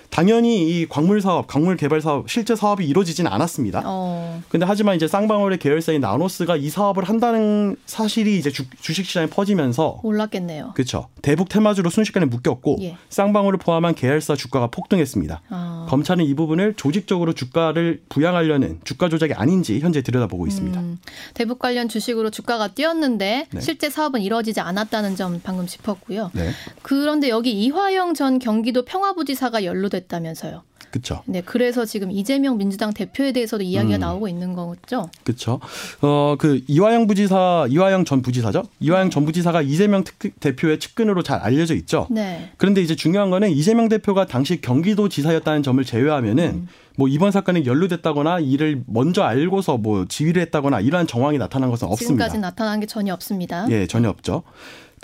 당연히 0.10 0.82
이 0.82 0.86
광물 0.88 1.22
사업, 1.22 1.48
광물 1.48 1.78
개발 1.78 2.02
사업 2.02 2.30
실제 2.30 2.56
사업이 2.56 2.86
이루어지진 2.86 3.28
않았습니다. 3.28 3.82
어. 3.86 4.42
근데 4.50 4.66
하지만 4.66 4.96
이제 4.96 5.08
쌍방울의 5.08 5.60
계열사인 5.60 6.02
나노스가 6.02 6.56
이 6.56 6.70
사업을 6.70 7.04
한다는 7.04 7.76
사실이 7.86 8.38
이제 8.38 8.50
주, 8.50 8.64
식 8.82 9.06
시장에 9.06 9.28
퍼지면서 9.28 10.00
올랐겠네요. 10.04 10.72
그렇죠. 10.76 11.08
대북 11.22 11.50
테마주로 11.50 11.90
순식간에 11.90 12.26
묶였고 12.28 12.78
예. 12.82 12.98
쌍방울을 13.10 13.60
포함한 13.60 13.96
계열사 13.96 14.36
주가가 14.36 14.68
폭등했습니다. 14.68 15.42
어. 15.50 15.86
검찰은 15.90 16.24
이 16.24 16.34
부분을 16.34 16.76
조직적으로 16.76 17.34
주가를 17.34 18.02
부양하려는 18.10 18.80
주가 18.84 19.10
조작이 19.10 19.34
아닌지 19.34 19.80
현재 19.80 20.02
들여다보고 20.02 20.48
있습니다. 20.48 20.80
음, 20.80 20.98
대북 21.34 21.60
관련 21.60 21.90
주식으로 21.90 22.30
주가가 22.30 22.70
뛰었는데 22.70 23.48
네. 23.52 23.62
실제 23.62 23.90
사업은 23.90 24.22
이루어지지 24.22 24.62
않았다는 24.62 25.16
점 25.16 25.42
방금 25.44 25.68
짚었고요. 25.68 26.32
네. 26.34 26.52
그런데 26.82 27.30
여기 27.30 27.52
이화영 27.52 28.14
전 28.14 28.40
경기도 28.40 28.86
평화부지사가 28.86 29.64
연루됐 29.64 30.05
했다면서요. 30.06 30.64
그렇죠. 30.92 31.24
네, 31.26 31.42
그래서 31.42 31.84
지금 31.84 32.10
이재명 32.10 32.58
민주당 32.58 32.94
대표에 32.94 33.34
대해서도 33.34 33.64
이야기가 33.64 33.98
음. 33.98 34.00
나오고 34.00 34.30
있는 34.30 34.54
거죠. 34.54 35.10
그렇죠. 35.26 35.60
어, 36.02 36.36
그 36.40 36.62
이화영 36.68 37.08
부지사, 37.08 37.68
이화영 37.70 38.06
전 38.06 38.22
부지사죠. 38.22 38.64
이화영 38.80 39.08
네. 39.08 39.10
전 39.10 39.26
부지사가 39.26 39.62
이재명 39.62 40.06
특, 40.06 40.40
대표의 40.40 40.80
측근으로 40.80 41.22
잘 41.22 41.40
알려져 41.40 41.76
있죠. 41.76 42.08
네. 42.10 42.52
그런데 42.56 42.82
이제 42.82 42.96
중요한 42.96 43.30
거는 43.30 43.50
이재명 43.52 43.90
대표가 43.90 44.26
당시 44.26 44.62
경기도 44.62 45.10
지사였다는 45.10 45.64
점을 45.64 45.84
제외하면은 45.84 46.44
음. 46.46 46.68
뭐 46.98 47.10
이번 47.10 47.32
사건에 47.32 47.66
연루됐다거나 47.66 48.40
이를 48.40 48.82
먼저 48.88 49.24
알고서 49.24 49.78
뭐 49.78 50.06
지휘를 50.08 50.42
했다거나 50.44 50.80
이러한 50.80 51.08
정황이 51.08 51.38
나타난 51.38 51.70
것은 51.70 51.90
없습니다. 51.90 52.26
지금까지 52.26 52.38
나타난 52.40 52.80
게 52.80 52.86
전혀 52.86 53.14
없습니다. 53.14 53.68
예, 53.70 53.86
전혀 53.86 54.08
없죠. 54.10 54.44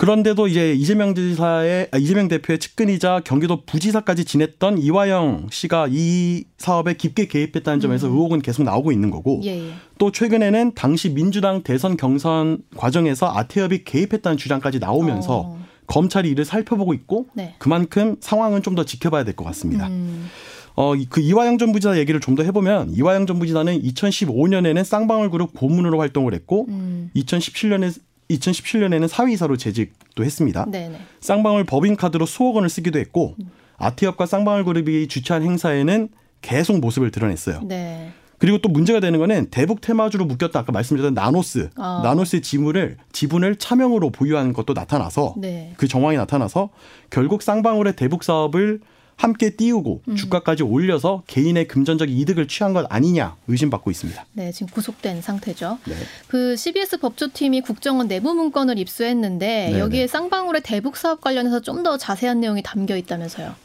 그런데도 0.02 0.48
이제 0.48 0.74
이재명 0.74 1.14
지사의 1.14 1.90
아, 1.92 1.98
이재명 2.00 2.28
대표의 2.28 2.58
측근이자 2.58 3.22
경기도 3.24 3.62
부지사까지 3.68 4.26
지냈던 4.26 4.80
이화영 4.80 5.50
씨가 5.52 5.90
이 5.92 6.46
사업에 6.58 6.96
깊게 6.96 7.28
개입했다는 7.28 7.80
점에서 7.80 8.08
음. 8.08 8.14
의혹은 8.14 8.42
계속 8.42 8.64
나오고 8.64 8.92
있는 8.92 9.12
거고 9.12 9.42
예, 9.44 9.60
예. 9.60 9.72
또 10.00 10.12
최근에는 10.12 10.72
당시 10.74 11.14
민주당 11.14 11.62
대선 11.62 11.98
경선 11.98 12.64
과정에서 12.76 13.28
아태협이 13.32 13.84
개입했다는 13.84 14.40
주장까지 14.40 14.80
나오면서 14.80 15.40
어. 15.46 15.60
검찰이 15.86 16.32
이를 16.32 16.46
살펴보고 16.46 16.96
있고 16.96 17.28
네. 17.36 17.54
그만큼 17.60 18.16
상황은 18.22 18.64
좀 18.64 18.74
더 18.74 18.84
지켜봐야 18.84 19.24
될 19.24 19.36
것 19.36 19.44
같습니다. 19.44 19.86
음. 19.88 20.30
어, 20.74 20.94
그 21.10 21.22
이화영 21.22 21.60
전 21.60 21.72
부지사 21.74 22.00
얘기를 22.00 22.20
좀 22.20 22.36
더 22.36 22.42
해보면 22.42 22.90
이화영 22.90 23.28
전 23.28 23.38
부지사는 23.38 23.80
2015년에는 23.84 24.84
쌍방울 24.84 25.30
그룹 25.30 25.54
고문으로 25.54 26.00
활동을 26.00 26.34
했고 26.34 26.66
음. 26.70 27.12
2017년에 27.16 27.94
2017년에는 28.38 29.08
사위이사로 29.08 29.58
재직도 29.58 30.24
했습니다. 30.24 30.66
네네. 30.70 30.98
쌍방울 31.20 31.64
법인카드로 31.66 32.26
수억 32.26 32.56
원을 32.56 32.70
쓰기도 32.70 33.00
했고 33.00 33.36
음. 33.40 33.50
아티협과 33.78 34.26
쌍방울 34.26 34.66
그룹이 34.66 35.08
주최한 35.08 35.44
행사에는 35.44 36.10
계속 36.42 36.80
모습을 36.80 37.12
드러냈어요. 37.12 37.62
네. 37.64 38.12
그리고 38.42 38.58
또 38.58 38.70
문제가 38.70 39.00
되는 39.00 39.20
거는 39.20 39.52
대북 39.52 39.82
테마주로 39.82 40.26
묶였다 40.26 40.60
아까 40.60 40.72
말씀드렸던 40.72 41.14
나노스, 41.14 41.70
아. 41.76 42.02
나노스의 42.04 42.42
지분을 42.42 42.98
지분을 43.12 43.58
차명으로 43.58 44.10
보유한 44.10 44.52
것도 44.52 44.74
나타나서 44.74 45.36
네. 45.38 45.74
그 45.78 45.88
정황이 45.88 46.18
나타나서 46.18 46.70
결국 47.12 47.44
쌍방울의 47.44 47.96
대북 47.96 48.24
사업을 48.24 48.80
함께 49.18 49.52
띄우고 49.52 50.02
음. 50.08 50.16
주가까지 50.16 50.64
올려서 50.64 51.24
개인의 51.28 51.68
금전적 51.68 52.10
이득을 52.10 52.48
취한 52.48 52.74
것 52.74 52.86
아니냐 52.90 53.36
의심받고 53.48 53.92
있습니다. 53.92 54.26
네, 54.34 54.52
지금 54.52 54.68
구속된 54.74 55.22
상태죠. 55.22 55.78
네. 55.86 55.96
그 56.28 56.56
CBS 56.56 56.98
법조팀이 57.00 57.62
국정원 57.62 58.08
내부 58.08 58.34
문건을 58.34 58.80
입수했는데 58.80 59.46
네네. 59.68 59.80
여기에 59.80 60.08
쌍방울의 60.08 60.62
대북 60.64 60.96
사업 60.98 61.20
관련해서 61.22 61.60
좀 61.62 61.82
더 61.82 61.98
자세한 61.98 62.40
내용이 62.40 62.62
담겨 62.62 62.96
있다면서요. 62.96 63.56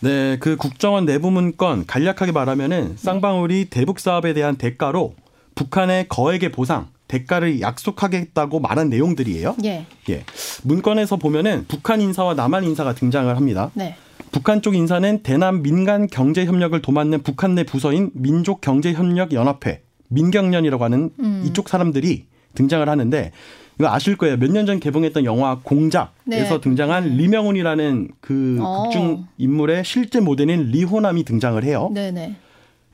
네, 0.00 0.38
그 0.40 0.56
국정원 0.56 1.04
내부 1.04 1.30
문건 1.30 1.84
간략하게 1.84 2.32
말하면은 2.32 2.96
쌍방울이 2.96 3.66
대북 3.66 4.00
사업에 4.00 4.32
대한 4.32 4.56
대가로 4.56 5.14
북한의 5.54 6.08
거액의 6.08 6.52
보상 6.52 6.88
대가를 7.08 7.60
약속하겠다고 7.60 8.60
말한 8.60 8.88
내용들이에요. 8.88 9.56
예. 9.64 9.84
예. 10.08 10.24
문건에서 10.64 11.16
보면은 11.16 11.66
북한 11.68 12.00
인사와 12.00 12.32
남한 12.34 12.64
인사가 12.64 12.94
등장을 12.94 13.34
합니다. 13.36 13.70
네. 13.74 13.96
북한 14.36 14.60
쪽 14.60 14.74
인사는 14.74 15.22
대남 15.22 15.62
민간 15.62 16.06
경제 16.06 16.44
협력을 16.44 16.78
도맡는 16.82 17.22
북한 17.22 17.54
내 17.54 17.64
부서인 17.64 18.10
민족 18.12 18.60
경제 18.60 18.92
협력 18.92 19.32
연합회 19.32 19.80
민경련이라고 20.08 20.84
하는 20.84 21.08
음. 21.20 21.42
이쪽 21.46 21.70
사람들이 21.70 22.26
등장을 22.54 22.86
하는데 22.86 23.32
이거 23.78 23.88
아실 23.88 24.14
거예요. 24.18 24.36
몇 24.36 24.50
년 24.50 24.66
전 24.66 24.78
개봉했던 24.78 25.24
영화 25.24 25.58
공작에서 25.62 26.10
네. 26.26 26.60
등장한 26.60 27.16
리명훈이라는 27.16 28.08
그 28.20 28.58
어. 28.60 28.82
극중 28.82 29.26
인물의 29.38 29.86
실제 29.86 30.20
모델인 30.20 30.64
리호남이 30.64 31.24
등장을 31.24 31.64
해요. 31.64 31.90
네네. 31.94 32.36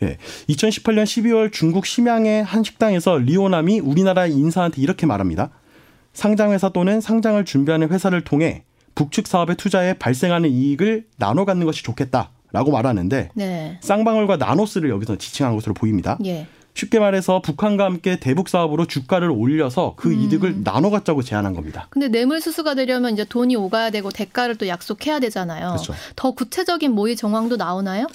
예. 0.03 0.19
2018년 0.49 1.03
12월 1.03 1.51
중국 1.53 1.87
심양의 1.87 2.45
한 2.45 2.63
식당에서 2.63 3.19
리호남이 3.19 3.81
우리나라 3.81 4.29
인사한테 4.29 4.81
이렇게 4.81 5.07
말합니다. 5.07 5.51
상장회사 6.13 6.69
또는 6.69 7.01
상장을 7.01 7.45
준비하는 7.45 7.89
회사를 7.89 8.21
통해 8.21 8.63
북측 8.95 9.27
사업에 9.27 9.55
투자해 9.55 9.95
발생하는 9.95 10.51
이익을 10.51 11.07
나눠 11.19 11.45
갖는 11.45 11.67
것이 11.67 11.83
좋겠다라고 11.83 12.71
말하는데 12.71 13.31
네. 13.35 13.79
쌍방울과 13.81 14.37
나노스를 14.37 14.91
여기서 14.91 15.17
지칭한 15.17 15.55
것으로 15.55 15.75
보입니다. 15.75 16.19
예. 16.25 16.47
쉽게 16.75 16.99
말해서 16.99 17.43
북한과 17.43 17.85
함께 17.85 18.19
대북 18.19 18.49
사업으로 18.49 18.87
주가를 18.87 19.31
올려서 19.31 19.95
그 19.97 20.11
음. 20.11 20.21
이득을 20.23 20.65
나눠 20.65 20.91
갖자고 20.91 21.23
제안한 21.23 21.55
겁니다. 21.55 21.87
근데 21.91 22.09
뇌물 22.09 22.41
수수가 22.41 22.75
되려면 22.75 23.13
이제 23.13 23.25
돈이 23.25 23.57
오가야 23.57 23.91
되고 23.91 24.11
대가를 24.11 24.57
또 24.57 24.67
약속해야 24.67 25.21
되잖아요. 25.21 25.69
그렇죠. 25.69 25.93
더 26.17 26.31
구체적인 26.31 26.93
모의 26.93 27.17
정황도 27.17 27.57
나오나요? 27.57 28.07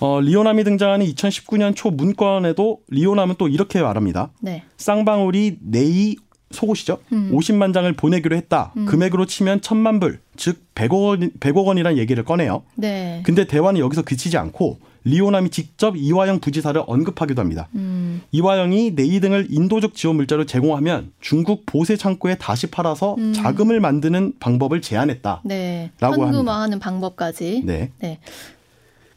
어, 0.00 0.20
리오남이 0.20 0.64
등장하는 0.64 1.04
2019년 1.06 1.74
초 1.74 1.90
문건에도 1.90 2.80
리오남은 2.88 3.34
또 3.36 3.48
이렇게 3.48 3.82
말합니다. 3.82 4.30
네. 4.40 4.62
쌍방울이 4.76 5.58
내이 5.60 6.16
속옷이죠. 6.50 6.98
음. 7.12 7.30
50만 7.32 7.74
장을 7.74 7.90
보내기로 7.92 8.36
했다. 8.36 8.72
음. 8.76 8.86
금액으로 8.86 9.26
치면 9.26 9.60
천만 9.60 10.00
불, 10.00 10.20
즉 10.36 10.62
100억 10.74 11.04
원, 11.04 11.30
100억 11.40 11.66
원이라는 11.66 11.98
얘기를 11.98 12.24
꺼내요. 12.24 12.62
네. 12.74 13.22
근데 13.24 13.46
대화는 13.46 13.80
여기서 13.80 14.02
그치지 14.02 14.38
않고 14.38 14.78
리오남이 15.04 15.50
직접 15.50 15.96
이화영 15.96 16.40
부지사를 16.40 16.82
언급하기도 16.86 17.40
합니다. 17.40 17.68
음. 17.74 18.22
이화영이 18.32 18.92
네이 18.94 19.20
등을 19.20 19.46
인도적 19.50 19.94
지원 19.94 20.16
물자로 20.16 20.44
제공하면 20.44 21.12
중국 21.20 21.64
보세 21.66 21.96
창고에 21.96 22.36
다시 22.36 22.66
팔아서 22.66 23.14
음. 23.18 23.32
자금을 23.32 23.80
만드는 23.80 24.34
방법을 24.40 24.82
제안했다. 24.82 25.42
네. 25.44 25.90
라고 26.00 26.22
현금화하는 26.24 26.78
방법까지. 26.78 27.62
네. 27.64 27.90
네. 28.00 28.18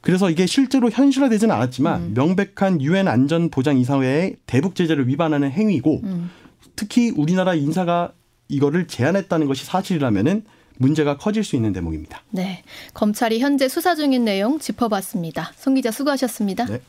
그래서 0.01 0.29
이게 0.29 0.45
실제로 0.47 0.89
현실화되지는 0.89 1.53
않았지만 1.53 2.01
음. 2.01 2.13
명백한 2.15 2.81
유엔 2.81 3.07
안전보장이사회의 3.07 4.35
대북 4.47 4.75
제재를 4.75 5.07
위반하는 5.07 5.51
행위고 5.51 6.01
음. 6.03 6.29
특히 6.75 7.11
우리나라 7.11 7.53
인사가 7.53 8.13
이거를 8.47 8.87
제안했다는 8.87 9.47
것이 9.47 9.65
사실이라면은 9.65 10.43
문제가 10.77 11.17
커질 11.17 11.43
수 11.43 11.55
있는 11.55 11.73
대목입니다. 11.73 12.23
네. 12.31 12.63
검찰이 12.93 13.39
현재 13.39 13.67
수사 13.67 13.95
중인 13.95 14.25
내용 14.25 14.59
짚어봤습니다. 14.59 15.51
송 15.55 15.75
기자 15.75 15.91
수고하셨습니다. 15.91 16.65
네. 16.65 16.81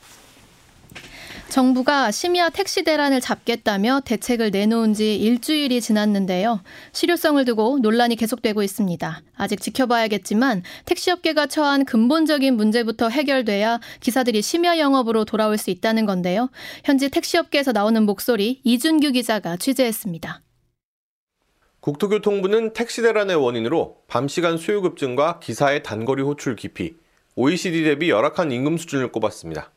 정부가 1.53 2.11
심야 2.11 2.49
택시 2.49 2.83
대란을 2.83 3.21
잡겠다며 3.21 4.01
대책을 4.07 4.53
내놓은 4.53 4.95
지 4.95 5.17
일주일이 5.17 5.83
지났는데요. 5.83 6.63
실효성을 6.93 7.45
두고 7.45 7.79
논란이 7.83 8.17
계속되고 8.17 8.63
있습니다. 8.63 9.21
아직 9.37 9.61
지켜봐야겠지만 9.61 10.63
택시업계가 10.87 11.49
처한 11.49 11.85
근본적인 11.85 12.57
문제부터 12.57 13.11
해결돼야 13.11 13.81
기사들이 14.01 14.41
심야 14.41 14.79
영업으로 14.79 15.27
돌아올 15.27 15.59
수 15.59 15.69
있다는 15.69 16.07
건데요. 16.07 16.49
현지 16.87 17.11
택시업계에서 17.11 17.73
나오는 17.73 18.03
목소리 18.03 18.63
이준규 18.65 19.13
기자가 19.13 19.59
취재했습니다. 19.59 20.41
국토교통부는 21.81 22.73
택시 22.73 23.03
대란의 23.03 23.37
원인으로 23.37 23.99
밤시간 24.09 24.57
수요 24.57 24.81
급증과 24.81 25.41
기사의 25.41 25.83
단거리 25.83 26.23
호출 26.23 26.57
기피, 26.57 26.95
OECD 27.37 27.85
대비 27.85 28.09
열악한 28.09 28.53
임금 28.53 28.79
수준을 28.79 29.13
꼽았습니다. 29.13 29.71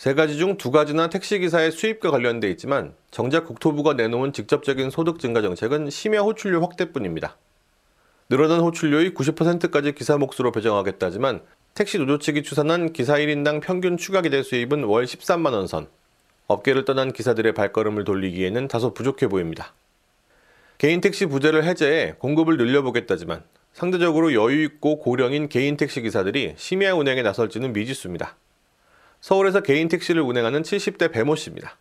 세 0.00 0.14
가지 0.14 0.38
중 0.38 0.56
두 0.56 0.70
가지나 0.70 1.10
택시기사의 1.10 1.72
수입과 1.72 2.10
관련돼 2.10 2.48
있지만 2.52 2.94
정작 3.10 3.44
국토부가 3.44 3.92
내놓은 3.92 4.32
직접적인 4.32 4.88
소득 4.88 5.18
증가 5.18 5.42
정책은 5.42 5.90
심야 5.90 6.20
호출료 6.20 6.62
확대뿐입니다. 6.62 7.36
늘어난 8.30 8.60
호출료의 8.60 9.10
90%까지 9.10 9.92
기사 9.92 10.16
몫으로 10.16 10.52
배정하겠다지만 10.52 11.42
택시 11.74 11.98
노조 11.98 12.16
측이 12.16 12.44
추산한 12.44 12.94
기사 12.94 13.16
1인당 13.16 13.60
평균 13.60 13.98
추가 13.98 14.22
기대 14.22 14.42
수입은 14.42 14.84
월 14.84 15.04
13만 15.04 15.52
원 15.52 15.66
선. 15.66 15.86
업계를 16.46 16.86
떠난 16.86 17.12
기사들의 17.12 17.52
발걸음을 17.52 18.04
돌리기에는 18.04 18.68
다소 18.68 18.94
부족해 18.94 19.28
보입니다. 19.28 19.74
개인 20.78 21.02
택시 21.02 21.26
부재를 21.26 21.64
해제해 21.64 22.14
공급을 22.20 22.56
늘려보겠다지만 22.56 23.42
상대적으로 23.74 24.32
여유 24.32 24.64
있고 24.64 24.98
고령인 24.98 25.50
개인 25.50 25.76
택시 25.76 26.00
기사들이 26.00 26.54
심야 26.56 26.94
운행에 26.94 27.20
나설지는 27.20 27.74
미지수입니다. 27.74 28.34
서울에서 29.20 29.60
개인 29.60 29.88
택시를 29.88 30.22
운행하는 30.22 30.62
70대 30.62 31.12
배모 31.12 31.36
씨입니다. 31.36 31.76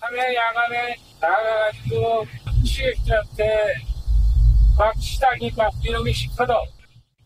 밤에 0.00 0.34
야간에 0.34 0.96
나가가지고 1.20 2.26
취객들한테 2.64 3.74
막 4.78 4.94
시장이 5.00 5.50
막 5.56 5.72
이놈이 5.82 6.12
싫거든. 6.12 6.54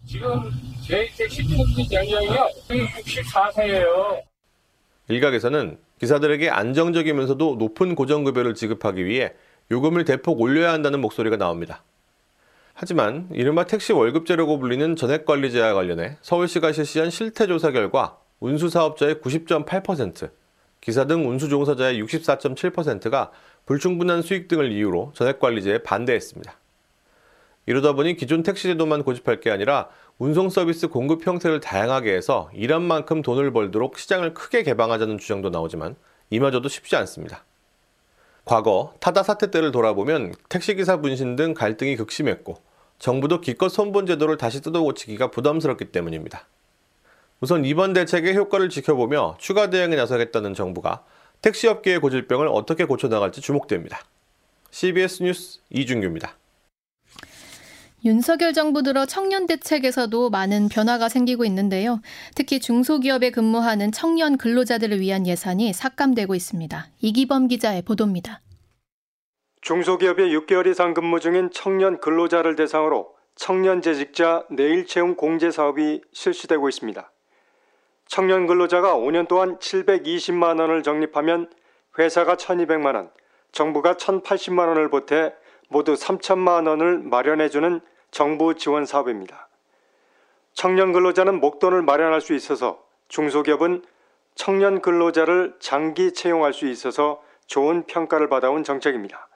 지금 0.06 0.50
개인 0.86 1.08
택시 1.16 1.42
연령이요 1.92 2.48
64세예요. 2.68 4.22
일각에서는 5.08 5.78
기사들에게 6.00 6.48
안정적이면서도 6.48 7.56
높은 7.56 7.94
고정급여를 7.94 8.54
지급하기 8.54 9.04
위해 9.04 9.32
요금을 9.70 10.04
대폭 10.04 10.40
올려야 10.40 10.72
한다는 10.72 11.00
목소리가 11.00 11.36
나옵니다. 11.36 11.82
하지만 12.72 13.28
이른바 13.32 13.64
택시 13.64 13.92
월급제라고 13.92 14.58
불리는 14.58 14.96
전액관리제와 14.96 15.74
관련해 15.74 16.16
서울시가 16.22 16.72
실시한 16.72 17.10
실태조사 17.10 17.72
결과 17.72 18.19
운수사업자의 18.40 19.16
90.8%, 19.16 20.30
기사 20.80 21.06
등 21.06 21.28
운수 21.28 21.48
종사자의 21.48 22.02
64.7%가 22.02 23.30
불충분한 23.66 24.22
수익 24.22 24.48
등을 24.48 24.72
이유로 24.72 25.12
전액관리제에 25.14 25.78
반대했습니다. 25.78 26.58
이러다 27.66 27.92
보니 27.92 28.16
기존 28.16 28.42
택시제도만 28.42 29.04
고집할 29.04 29.40
게 29.40 29.50
아니라 29.50 29.88
운송 30.18 30.50
서비스 30.50 30.88
공급 30.88 31.26
형태를 31.26 31.60
다양하게 31.60 32.14
해서 32.14 32.50
일한 32.54 32.82
만큼 32.82 33.22
돈을 33.22 33.52
벌도록 33.52 33.98
시장을 33.98 34.34
크게 34.34 34.62
개방하자는 34.62 35.18
주장도 35.18 35.50
나오지만 35.50 35.94
이마저도 36.30 36.68
쉽지 36.68 36.96
않습니다. 36.96 37.44
과거 38.44 38.94
타다 39.00 39.22
사태 39.22 39.50
때를 39.50 39.70
돌아보면 39.70 40.34
택시기사 40.48 41.00
분신 41.00 41.36
등 41.36 41.54
갈등이 41.54 41.96
극심했고 41.96 42.56
정부도 42.98 43.40
기껏 43.40 43.68
손본 43.68 44.06
제도를 44.06 44.36
다시 44.36 44.60
뜯어고치기가 44.62 45.30
부담스럽기 45.30 45.86
때문입니다. 45.86 46.46
우선 47.40 47.64
이번 47.64 47.94
대책의 47.94 48.36
효과를 48.36 48.68
지켜보며 48.68 49.36
추가 49.38 49.70
대응에 49.70 49.96
나서겠다는 49.96 50.52
정부가 50.52 51.04
택시업계의 51.40 51.98
고질병을 52.00 52.48
어떻게 52.48 52.84
고쳐나갈지 52.84 53.40
주목됩니다. 53.40 54.00
CBS 54.70 55.22
뉴스 55.22 55.60
이준규입니다. 55.70 56.36
윤석열 58.04 58.52
정부 58.52 58.82
들어 58.82 59.06
청년 59.06 59.46
대책에서도 59.46 60.30
많은 60.30 60.68
변화가 60.68 61.08
생기고 61.08 61.44
있는데요. 61.46 62.00
특히 62.34 62.60
중소기업에 62.60 63.30
근무하는 63.30 63.90
청년 63.90 64.36
근로자들을 64.36 65.00
위한 65.00 65.26
예산이 65.26 65.72
삭감되고 65.72 66.34
있습니다. 66.34 66.88
이기범 67.00 67.48
기자의 67.48 67.82
보도입니다. 67.82 68.40
중소기업에 69.62 70.24
6개월 70.24 70.66
이상 70.66 70.94
근무 70.94 71.20
중인 71.20 71.50
청년 71.52 72.00
근로자를 72.00 72.56
대상으로 72.56 73.14
청년 73.34 73.80
재직자 73.80 74.44
내일 74.50 74.86
채용 74.86 75.14
공제 75.14 75.50
사업이 75.50 76.02
실시되고 76.12 76.68
있습니다. 76.68 77.10
청년 78.10 78.48
근로자가 78.48 78.96
5년 78.96 79.28
동안 79.28 79.56
720만 79.58 80.58
원을 80.58 80.82
적립하면 80.82 81.48
회사가 81.96 82.34
1200만 82.34 82.96
원, 82.96 83.10
정부가 83.52 83.94
1080만 83.94 84.66
원을 84.66 84.90
보태 84.90 85.32
모두 85.68 85.94
3천만 85.94 86.66
원을 86.66 86.98
마련해주는 86.98 87.80
정부 88.10 88.56
지원 88.56 88.84
사업입니다. 88.84 89.48
청년 90.54 90.92
근로자는 90.92 91.38
목돈을 91.38 91.82
마련할 91.82 92.20
수 92.20 92.34
있어서 92.34 92.82
중소기업은 93.06 93.84
청년 94.34 94.80
근로자를 94.82 95.54
장기 95.60 96.12
채용할 96.12 96.52
수 96.52 96.66
있어서 96.66 97.22
좋은 97.46 97.84
평가를 97.84 98.28
받아온 98.28 98.64
정책입니다. 98.64 99.28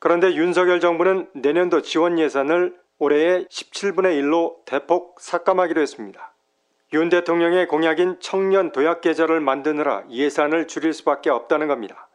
그런데 0.00 0.34
윤석열 0.34 0.80
정부는 0.80 1.30
내년도 1.34 1.80
지원 1.80 2.18
예산을 2.18 2.76
올해의 2.98 3.46
17분의 3.46 4.20
1로 4.20 4.64
대폭 4.64 5.20
삭감하기로 5.20 5.80
했습니다. 5.80 6.31
윤 6.94 7.08
대통령의 7.08 7.68
공약인 7.68 8.16
청년 8.20 8.70
도약 8.70 9.00
계좌를 9.00 9.40
만드느라 9.40 10.02
예산을 10.10 10.66
줄일 10.66 10.92
수밖에 10.92 11.30
없다는 11.30 11.66
겁니다. 11.66 12.08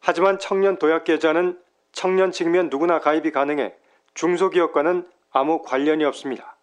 하지만 0.00 0.38
청년 0.38 0.78
도약 0.78 1.04
계좌는 1.04 1.58
청년 1.92 2.30
층이면 2.30 2.68
누구나 2.68 3.00
가입이 3.00 3.30
가능해 3.30 3.72
중소기업과는 4.12 5.06
아무 5.32 5.62
관련이 5.62 6.04
없습니다. 6.04 6.56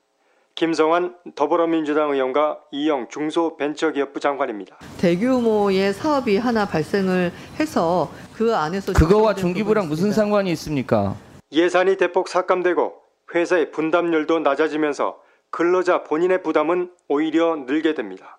김성환 0.54 1.16
더불어민주당 1.34 2.12
의원과 2.12 2.60
이영 2.72 3.08
중소벤처기업부 3.10 4.20
장관입니다. 4.20 4.78
대규모의 5.00 5.92
사업이 5.94 6.38
하나 6.38 6.68
발생을 6.68 7.32
해서 7.60 8.12
그 8.36 8.56
안에서 8.56 8.94
그거와 8.94 9.34
중기부랑 9.34 9.90
무슨 9.90 10.12
상관이 10.12 10.52
있습니까? 10.52 11.16
예산이 11.52 11.98
대폭 11.98 12.28
삭감되고 12.28 12.94
회사의 13.34 13.72
분담률도 13.72 14.40
낮아지면서 14.40 15.25
근로자 15.56 16.04
본인의 16.04 16.44
부담은 16.44 16.92
오히려 17.08 17.56
늘게 17.56 17.94
됩니다. 17.94 18.38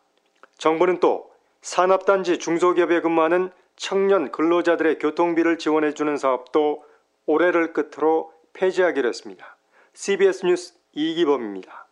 정부는 0.58 1.00
또 1.00 1.30
산업단지 1.62 2.38
중소기업에 2.38 3.00
근무하는 3.00 3.50
청년 3.74 4.30
근로자들의 4.30 4.98
교통비를 4.98 5.56
지원해주는 5.56 6.14
사업도 6.18 6.84
올해를 7.24 7.72
끝으로 7.72 8.34
폐지하기로 8.52 9.08
했습니다. 9.08 9.56
CBS 9.94 10.44
뉴스 10.44 10.74
이기범입니다. 10.92 11.85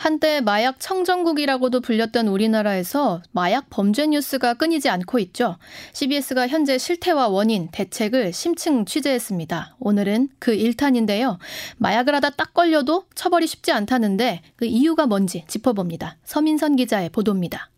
한때 0.00 0.40
마약 0.40 0.80
청정국이라고도 0.80 1.82
불렸던 1.82 2.28
우리나라에서 2.28 3.22
마약 3.32 3.66
범죄 3.68 4.06
뉴스가 4.06 4.54
끊이지 4.54 4.88
않고 4.88 5.18
있죠. 5.18 5.58
CBS가 5.92 6.48
현재 6.48 6.78
실태와 6.78 7.28
원인, 7.28 7.68
대책을 7.70 8.32
심층 8.32 8.86
취재했습니다. 8.86 9.76
오늘은 9.78 10.30
그 10.38 10.52
1탄인데요. 10.52 11.36
마약을 11.76 12.14
하다 12.14 12.30
딱 12.30 12.54
걸려도 12.54 13.04
처벌이 13.14 13.46
쉽지 13.46 13.72
않다는데 13.72 14.40
그 14.56 14.64
이유가 14.64 15.04
뭔지 15.06 15.44
짚어봅니다. 15.46 16.16
서민선 16.24 16.76
기자의 16.76 17.10
보도입니다. 17.10 17.68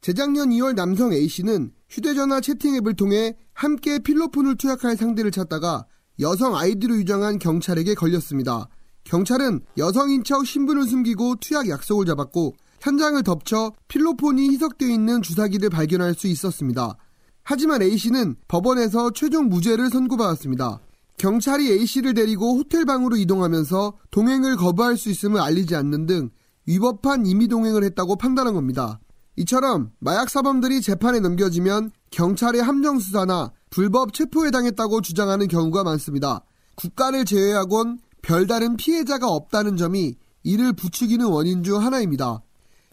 재작년 0.00 0.48
2월 0.48 0.74
남성 0.74 1.12
A씨는 1.12 1.72
휴대전화 1.90 2.40
채팅 2.40 2.74
앱을 2.76 2.94
통해 2.94 3.36
함께 3.52 3.98
필로폰을 3.98 4.56
투약할 4.56 4.96
상대를 4.96 5.30
찾다가 5.30 5.84
여성 6.20 6.56
아이디로 6.56 6.96
유정한 6.96 7.38
경찰에게 7.38 7.92
걸렸습니다. 7.96 8.70
경찰은 9.08 9.60
여성인 9.78 10.22
척 10.22 10.46
신분을 10.46 10.84
숨기고 10.84 11.36
투약 11.36 11.70
약속을 11.70 12.04
잡았고 12.04 12.54
현장을 12.80 13.22
덮쳐 13.22 13.72
필로폰이 13.88 14.50
희석되어 14.50 14.88
있는 14.88 15.22
주사기를 15.22 15.70
발견할 15.70 16.14
수 16.14 16.26
있었습니다. 16.26 16.94
하지만 17.42 17.80
A씨는 17.80 18.36
법원에서 18.48 19.12
최종 19.12 19.48
무죄를 19.48 19.88
선고받았습니다. 19.88 20.80
경찰이 21.16 21.70
A씨를 21.70 22.12
데리고 22.12 22.58
호텔 22.58 22.84
방으로 22.84 23.16
이동하면서 23.16 23.94
동행을 24.10 24.56
거부할 24.56 24.98
수 24.98 25.08
있음을 25.08 25.40
알리지 25.40 25.74
않는 25.74 26.04
등 26.04 26.28
위법한 26.66 27.24
임의 27.24 27.48
동행을 27.48 27.82
했다고 27.84 28.16
판단한 28.16 28.52
겁니다. 28.52 29.00
이처럼 29.36 29.90
마약 30.00 30.28
사범들이 30.28 30.82
재판에 30.82 31.20
넘겨지면 31.20 31.92
경찰의 32.10 32.62
함정 32.62 32.98
수사나 32.98 33.52
불법 33.70 34.12
체포에 34.12 34.50
당했다고 34.50 35.00
주장하는 35.00 35.48
경우가 35.48 35.82
많습니다. 35.82 36.44
국가를 36.74 37.24
제외하곤 37.24 38.00
별다른 38.22 38.76
피해자가 38.76 39.28
없다는 39.28 39.76
점이 39.76 40.16
이를 40.42 40.72
부추기는 40.72 41.24
원인 41.26 41.62
중 41.62 41.82
하나입니다. 41.82 42.42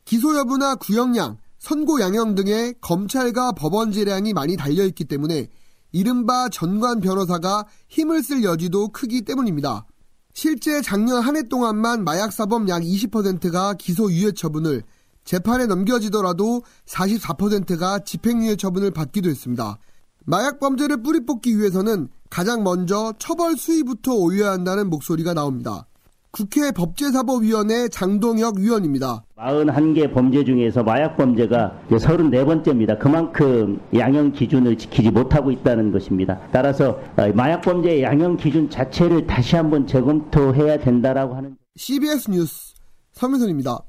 기소 0.05 0.35
여부나 0.38 0.75
구형량, 0.75 1.38
선고 1.57 1.99
양형 1.99 2.35
등의 2.35 2.75
검찰과 2.81 3.53
법원 3.53 3.91
재량이 3.91 4.33
많이 4.33 4.55
달려있기 4.55 5.05
때문에 5.05 5.47
이른바 5.91 6.49
전관 6.49 6.99
변호사가 6.99 7.65
힘을 7.88 8.21
쓸 8.21 8.43
여지도 8.43 8.89
크기 8.89 9.21
때문입니다. 9.21 9.85
실제 10.33 10.81
작년 10.81 11.21
한 11.21 11.38
해 11.38 11.43
동안만 11.43 12.03
마약사범 12.03 12.67
약 12.67 12.81
20%가 12.81 13.73
기소유예 13.75 14.33
처분을 14.33 14.83
재판에 15.23 15.65
넘겨지더라도 15.65 16.61
44%가 16.85 17.99
집행유예 17.99 18.57
처분을 18.57 18.91
받기도 18.91 19.29
했습니다. 19.29 19.79
마약 20.25 20.59
범죄를 20.59 21.01
뿌리 21.01 21.25
뽑기 21.25 21.57
위해서는 21.57 22.09
가장 22.29 22.63
먼저 22.63 23.13
처벌 23.17 23.55
수위부터 23.55 24.13
올려야 24.13 24.51
한다는 24.51 24.89
목소리가 24.89 25.33
나옵니다. 25.33 25.88
국회 26.31 26.69
법제사법위원회 26.71 27.88
장동혁 27.88 28.57
위원입니다. 28.57 29.23
41개 29.38 30.13
범죄 30.13 30.43
중에서 30.43 30.83
마약 30.83 31.15
범죄가 31.15 31.79
34번째입니다. 31.89 32.99
그만큼 32.99 33.79
양형 33.95 34.33
기준을 34.33 34.77
지키지 34.77 35.11
못하고 35.11 35.49
있다는 35.51 35.93
것입니다. 35.93 36.41
따라서 36.51 36.99
어, 37.15 37.31
마약 37.33 37.61
범죄의 37.61 38.03
양형 38.03 38.35
기준 38.35 38.69
자체를 38.69 39.25
다시 39.25 39.55
한번 39.55 39.88
재검토해야 39.88 40.79
된다라고 40.79 41.35
하는 41.35 41.55
CBS 41.77 42.29
뉴스 42.31 42.73
서민선입니다. 43.13 43.79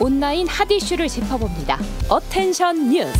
온라인 0.00 0.48
핫 0.48 0.68
이슈를 0.70 1.06
짚어봅니다. 1.06 1.78
attention 2.08 2.90
뉴스. 2.90 3.12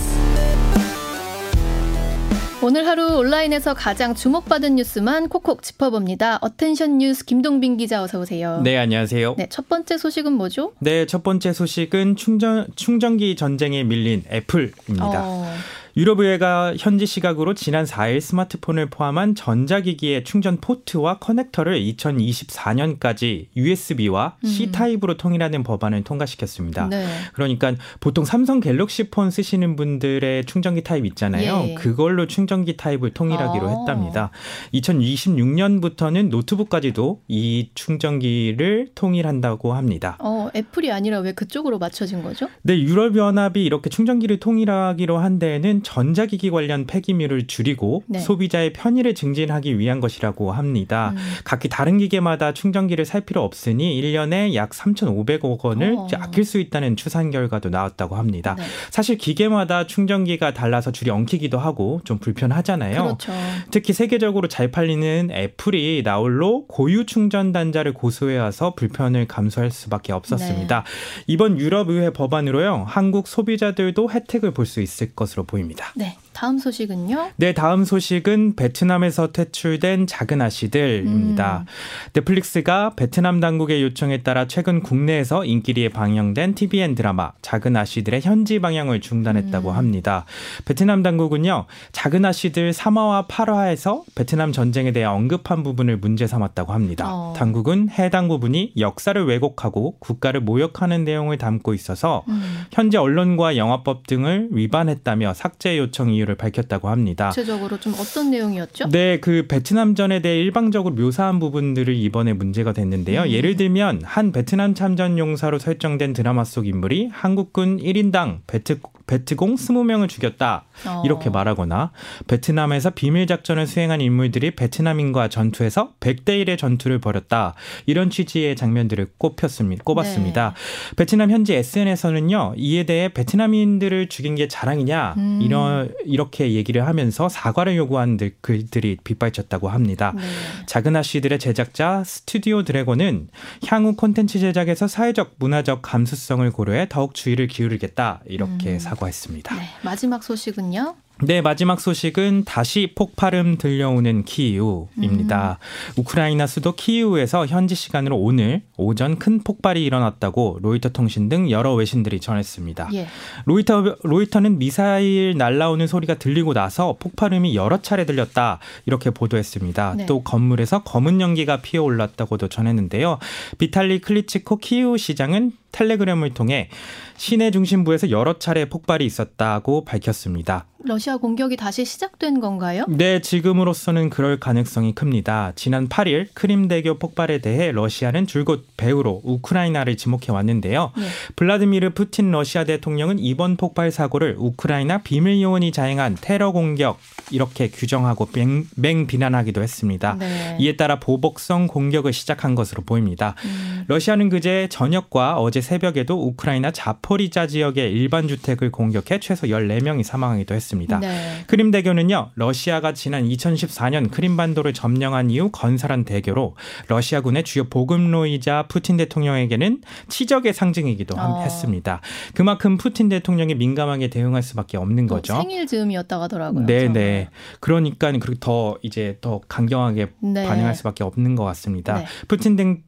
오늘 2.62 2.86
하루 2.86 3.18
온라인에서 3.18 3.74
가장 3.74 4.14
주목받은 4.14 4.74
뉴스만 4.76 5.28
콕콕 5.28 5.62
짚어봅니다. 5.62 6.38
attention 6.40 6.98
뉴스 6.98 7.24
김동빈 7.24 7.76
기자 7.76 8.02
어서 8.02 8.18
오세요. 8.18 8.60
네, 8.64 8.76
안녕하세요. 8.76 9.36
네, 9.38 9.46
첫 9.50 9.68
번째 9.68 9.98
소식은 9.98 10.32
뭐죠? 10.32 10.72
네, 10.80 11.06
첫 11.06 11.22
번째 11.22 11.52
소식은 11.52 12.16
충전 12.16 12.66
충전기 12.74 13.36
전쟁에 13.36 13.84
밀린 13.84 14.24
애플입니다. 14.32 15.22
어. 15.24 15.54
유럽의회가 15.96 16.74
현지 16.76 17.06
시각으로 17.06 17.54
지난 17.54 17.84
4일 17.84 18.20
스마트폰을 18.20 18.86
포함한 18.90 19.36
전자기기의 19.36 20.24
충전 20.24 20.56
포트와 20.60 21.18
커넥터를 21.18 21.80
2024년까지 21.80 23.46
USB와 23.56 24.36
음. 24.42 24.48
C 24.48 24.72
타입으로 24.72 25.16
통일하는 25.16 25.62
법안을 25.62 26.02
통과시켰습니다. 26.02 26.88
네. 26.88 27.06
그러니까 27.32 27.74
보통 28.00 28.24
삼성 28.24 28.58
갤럭시 28.58 29.10
폰 29.10 29.30
쓰시는 29.30 29.76
분들의 29.76 30.46
충전기 30.46 30.82
타입 30.82 31.06
있잖아요. 31.06 31.64
예. 31.68 31.74
그걸로 31.74 32.26
충전기 32.26 32.76
타입을 32.76 33.10
통일하기로 33.14 33.66
어. 33.66 33.78
했답니다. 33.78 34.30
2026년부터는 34.74 36.28
노트북까지도 36.28 37.20
이 37.28 37.70
충전기를 37.74 38.88
통일한다고 38.96 39.74
합니다. 39.74 40.16
어, 40.18 40.50
애플이 40.56 40.90
아니라 40.90 41.20
왜 41.20 41.32
그쪽으로 41.32 41.78
맞춰진 41.78 42.24
거죠? 42.24 42.48
네, 42.62 42.80
유럽연합이 42.80 43.64
이렇게 43.64 43.90
충전기를 43.90 44.40
통일하기로 44.40 45.18
한 45.18 45.38
데에는 45.38 45.83
전자기기 45.84 46.50
관련 46.50 46.86
폐기물을 46.86 47.46
줄이고 47.46 48.02
네. 48.08 48.18
소비자의 48.18 48.72
편의를 48.72 49.14
증진하기 49.14 49.78
위한 49.78 50.00
것이라고 50.00 50.50
합니다. 50.50 51.12
음. 51.14 51.18
각기 51.44 51.68
다른 51.68 51.98
기계마다 51.98 52.52
충전기를 52.52 53.04
살 53.04 53.20
필요 53.20 53.42
없으니 53.44 54.00
1년에 54.02 54.54
약 54.54 54.70
3,500억 54.70 55.64
원을 55.64 55.94
어. 55.96 56.08
아낄 56.14 56.44
수 56.44 56.58
있다는 56.58 56.96
추산 56.96 57.30
결과도 57.30 57.68
나왔다고 57.68 58.16
합니다. 58.16 58.56
네. 58.58 58.64
사실 58.90 59.16
기계마다 59.16 59.86
충전기가 59.86 60.52
달라서 60.52 60.90
줄이 60.90 61.10
엉키기도 61.10 61.58
하고 61.58 62.00
좀 62.04 62.18
불편하잖아요. 62.18 63.02
그렇죠. 63.04 63.32
특히 63.70 63.92
세계적으로 63.92 64.48
잘 64.48 64.72
팔리는 64.72 65.28
애플이 65.30 66.02
나홀로 66.04 66.66
고유 66.66 67.06
충전 67.06 67.52
단자를 67.52 67.94
고수해 67.94 68.38
와서 68.38 68.74
불편을 68.74 69.28
감수할 69.28 69.70
수밖에 69.70 70.12
없었습니다. 70.12 70.84
네. 70.84 71.24
이번 71.28 71.60
유럽 71.60 71.90
의회 71.90 72.10
법안으로요. 72.10 72.84
한국 72.88 73.28
소비자들도 73.28 74.10
혜택을 74.10 74.50
볼 74.50 74.64
수 74.64 74.80
있을 74.80 75.14
것으로 75.14 75.44
보입니다. 75.44 75.73
있습니다. 75.74 75.92
네. 75.96 76.16
다음 76.34 76.58
소식은요? 76.58 77.30
네, 77.36 77.54
다음 77.54 77.84
소식은 77.84 78.56
베트남에서 78.56 79.30
퇴출된 79.30 80.08
작은 80.08 80.42
아씨들입니다. 80.42 81.58
음. 81.60 81.66
넷플릭스가 82.12 82.94
베트남 82.96 83.38
당국의 83.38 83.82
요청에 83.82 84.22
따라 84.22 84.46
최근 84.48 84.82
국내에서 84.82 85.44
인기리에 85.44 85.90
방영된 85.90 86.56
TVN 86.56 86.96
드라마 86.96 87.32
작은 87.40 87.76
아씨들의 87.76 88.20
현지 88.22 88.58
방영을 88.58 89.00
중단했다고 89.00 89.70
음. 89.70 89.76
합니다. 89.76 90.24
베트남 90.64 91.04
당국은요, 91.04 91.66
작은 91.92 92.24
아씨들 92.24 92.72
3화와 92.72 93.28
8화에서 93.28 94.02
베트남 94.16 94.50
전쟁에 94.50 94.90
대해 94.90 95.06
언급한 95.06 95.62
부분을 95.62 95.98
문제 95.98 96.26
삼았다고 96.26 96.72
합니다. 96.72 97.06
어. 97.08 97.32
당국은 97.36 97.90
해당 97.90 98.26
부분이 98.26 98.72
역사를 98.78 99.24
왜곡하고 99.24 99.98
국가를 100.00 100.40
모욕하는 100.40 101.04
내용을 101.04 101.38
담고 101.38 101.74
있어서 101.74 102.24
음. 102.28 102.64
현재 102.72 102.98
언론과 102.98 103.56
영화법 103.56 104.08
등을 104.08 104.48
위반했다며 104.50 105.32
삭제 105.34 105.78
요청 105.78 106.10
이유 106.10 106.23
이유를 106.24 106.34
밝혔다고 106.34 106.88
합니다. 106.88 107.28
구체적으로 107.28 107.78
좀 107.78 107.94
어떤 107.94 108.30
내용이었죠? 108.30 108.88
네, 108.88 109.20
그 109.20 109.46
베트남전에 109.46 110.20
대해 110.20 110.40
일방적으로 110.40 110.94
묘사한 110.94 111.38
부분들을 111.38 111.94
이번에 111.94 112.32
문제가 112.32 112.72
됐는데요. 112.72 113.22
음. 113.22 113.30
예를 113.30 113.56
들면 113.56 114.02
한 114.04 114.32
베트남 114.32 114.74
참전 114.74 115.18
용사로 115.18 115.58
설정된 115.58 116.12
드라마 116.14 116.44
속 116.44 116.66
인물이 116.66 117.10
한국군 117.12 117.78
1인당 117.78 118.40
베트 118.46 118.80
베트공 119.06 119.56
20명을 119.56 120.08
죽였다. 120.08 120.64
어. 120.86 121.02
이렇게 121.04 121.28
말하거나 121.30 121.92
베트남에서 122.26 122.90
비밀 122.90 123.26
작전을 123.26 123.66
수행한 123.66 124.00
인물들이 124.00 124.52
베트남인과 124.52 125.28
전투에서 125.28 125.92
100대 126.00 126.44
1의 126.44 126.56
전투를 126.58 127.00
벌였다. 127.00 127.54
이런 127.86 128.10
취지의 128.10 128.56
장면들을 128.56 129.08
꼽혔습니다. 129.18 129.84
꼽았습니다. 129.84 130.54
네. 130.54 130.96
베트남 130.96 131.30
현지 131.30 131.54
SNS에서는요. 131.54 132.54
이에 132.56 132.84
대해 132.84 133.08
베트남인들을 133.08 134.08
죽인 134.08 134.34
게 134.36 134.48
자랑이냐 134.48 135.14
음. 135.18 135.40
이런 135.42 135.92
이렇게 136.14 136.52
얘기를 136.52 136.86
하면서 136.86 137.28
사과를 137.28 137.76
요구한 137.76 138.16
글들이 138.40 138.98
빗발쳤다고 139.02 139.68
합니다. 139.68 140.12
네. 140.14 140.22
작은 140.66 140.94
아씨들의 140.94 141.40
제작자 141.40 142.04
스튜디오 142.04 142.62
드래곤은 142.62 143.30
향후 143.66 143.96
콘텐츠 143.96 144.38
제작에서 144.38 144.86
사회적 144.86 145.34
문화적 145.38 145.82
감수성을 145.82 146.48
고려해 146.52 146.86
더욱 146.88 147.16
주의를 147.16 147.48
기울이겠다. 147.48 148.20
이렇게 148.26 148.74
음. 148.74 148.78
사과했습니다. 148.78 149.56
네, 149.56 149.62
마지막 149.82 150.22
소식은요? 150.22 150.94
네, 151.22 151.40
마지막 151.40 151.80
소식은 151.80 152.42
다시 152.44 152.92
폭발음 152.96 153.56
들려오는 153.56 154.24
키이우입니다. 154.24 155.58
음. 155.60 156.00
우크라이나 156.00 156.48
수도 156.48 156.74
키이우에서 156.74 157.46
현지 157.46 157.76
시간으로 157.76 158.16
오늘 158.16 158.62
오전 158.76 159.18
큰 159.18 159.42
폭발이 159.44 159.84
일어났다고 159.84 160.58
로이터 160.60 160.88
통신 160.88 161.28
등 161.28 161.50
여러 161.50 161.72
외신들이 161.74 162.18
전했습니다. 162.18 162.90
예. 162.94 163.06
로이터 163.44 163.96
로이터는 164.02 164.58
미사일 164.58 165.36
날라오는 165.38 165.86
소리가 165.86 166.14
들리고 166.14 166.52
나서 166.52 166.96
폭발음이 166.98 167.54
여러 167.54 167.80
차례 167.80 168.06
들렸다 168.06 168.58
이렇게 168.84 169.10
보도했습니다. 169.10 169.94
네. 169.98 170.06
또 170.06 170.24
건물에서 170.24 170.82
검은 170.82 171.20
연기가 171.20 171.58
피어올랐다고도 171.58 172.48
전했는데요. 172.48 173.18
비탈리 173.58 174.00
클리치코 174.00 174.56
키이우 174.56 174.98
시장은 174.98 175.52
텔레그램을 175.74 176.34
통해 176.34 176.68
시내 177.16 177.50
중심부에서 177.50 178.10
여러 178.10 178.38
차례 178.38 178.64
폭발이 178.64 179.04
있었다고 179.04 179.84
밝혔습니다. 179.84 180.66
러시아 180.86 181.16
공격이 181.16 181.56
다시 181.56 181.84
시작된 181.84 182.40
건가요? 182.40 182.84
네, 182.88 183.20
지금으로서는 183.22 184.10
그럴 184.10 184.38
가능성이 184.38 184.94
큽니다. 184.94 185.52
지난 185.56 185.88
8일 185.88 186.28
크림대교 186.34 186.98
폭발에 186.98 187.38
대해 187.38 187.72
러시아는 187.72 188.26
줄곧 188.26 188.66
배후로 188.76 189.22
우크라이나를 189.24 189.96
지목해 189.96 190.26
왔는데요. 190.28 190.92
네. 190.96 191.06
블라디미르 191.36 191.90
푸틴 191.90 192.30
러시아 192.30 192.64
대통령은 192.64 193.18
이번 193.18 193.56
폭발 193.56 193.90
사고를 193.90 194.36
우크라이나 194.38 194.98
비밀 194.98 195.40
요원이 195.40 195.72
자행한 195.72 196.18
테러 196.20 196.52
공격 196.52 196.98
이렇게 197.30 197.68
규정하고 197.68 198.28
맹, 198.34 198.66
맹 198.76 199.06
비난하기도 199.06 199.62
했습니다. 199.62 200.16
네. 200.18 200.58
이에 200.60 200.76
따라 200.76 201.00
보복성 201.00 201.66
공격을 201.66 202.12
시작한 202.12 202.54
것으로 202.54 202.82
보입니다. 202.82 203.34
음. 203.44 203.84
러시아는 203.88 204.28
그제 204.28 204.68
저녁과 204.70 205.38
어제 205.38 205.62
새벽에도 205.64 206.14
우크라이나 206.28 206.70
자포리자 206.70 207.48
지역의 207.48 207.90
일반 207.90 208.28
주택을 208.28 208.70
공격해 208.70 209.18
최소 209.18 209.48
14명이 209.48 210.04
사망하기도 210.04 210.54
했습니다. 210.54 211.00
네. 211.00 211.44
크림 211.48 211.72
대교는요, 211.72 212.30
러시아가 212.36 212.92
지난 212.92 213.26
2014년 213.28 214.10
크림반도를 214.10 214.72
점령한 214.72 215.30
이후 215.30 215.50
건설한 215.50 216.04
대교로 216.04 216.54
러시아군의 216.86 217.42
주요 217.42 217.64
보급로이자 217.64 218.66
푸틴 218.68 218.96
대통령에게는 218.96 219.82
치적의 220.08 220.52
상징이기도 220.52 221.16
어. 221.18 221.42
했습니다. 221.42 222.00
그만큼 222.34 222.76
푸틴 222.76 223.08
대통령이 223.08 223.54
민감하게 223.54 224.08
대응할 224.08 224.42
수밖에 224.42 224.76
없는 224.76 225.06
거죠. 225.06 225.34
생일 225.34 225.66
즈음이었다고 225.66 226.22
하더라고요. 226.24 226.66
네, 226.66 226.88
네. 226.88 227.28
그러니까 227.60 228.12
그렇게 228.12 228.38
더 228.38 228.76
이제 228.82 229.18
더 229.20 229.40
강경하게 229.48 230.08
네. 230.20 230.46
반응할 230.46 230.74
수밖에 230.74 231.02
없는 231.04 231.34
것 231.34 231.44
같습니다. 231.44 231.98
네. 231.98 232.06
푸틴 232.28 232.82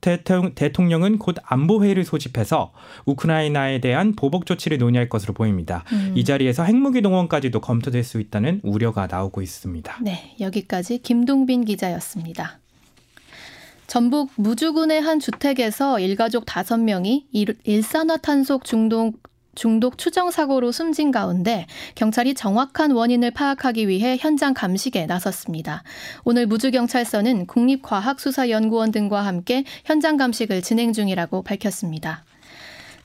대통령은 0.55 1.19
곧 1.19 1.37
안보 1.45 1.83
회의를 1.83 2.05
소집해서 2.05 2.66
우크라이나에 3.05 3.81
대한 3.81 4.15
보복 4.15 4.47
조치를 4.47 4.79
논의할 4.79 5.09
것으로 5.09 5.35
보입니다. 5.35 5.85
음. 5.93 6.13
이 6.15 6.25
자리에서 6.25 6.65
핵무기 6.65 7.03
동원까지도 7.03 7.61
검토될 7.61 8.05
수 8.05 8.21
있다는 8.21 8.61
우려가 8.63 9.07
나오고 9.07 9.43
있습니다. 9.43 9.99
네, 10.03 10.35
여기까지 10.41 10.99
김동빈 10.99 11.65
기자였습니다. 11.65 12.59
전북 13.87 14.31
무주군의 14.37 15.01
한 15.01 15.21
주택에서 15.21 16.01
일가족 16.01 16.45
5명이 16.45 17.25
일산화탄소 17.65 18.61
중독 18.65 19.15
중독 19.57 19.97
추정 19.99 20.31
사고로 20.31 20.71
숨진 20.71 21.11
가운데 21.11 21.67
경찰이 21.95 22.35
정확한 22.35 22.93
원인을 22.93 23.33
파악하기 23.33 23.89
위해 23.89 24.17
현장 24.21 24.55
감식에 24.55 25.07
나섰습니다. 25.07 25.83
오늘 26.25 26.47
무주경찰서는 26.47 27.47
국립과학수사연구원 27.47 28.93
등과 28.93 29.23
함께 29.23 29.65
현장 29.85 30.19
감식을 30.19 30.63
진행 30.63 30.93
중이라고 30.93 31.43
밝혔습니다. 31.43 32.25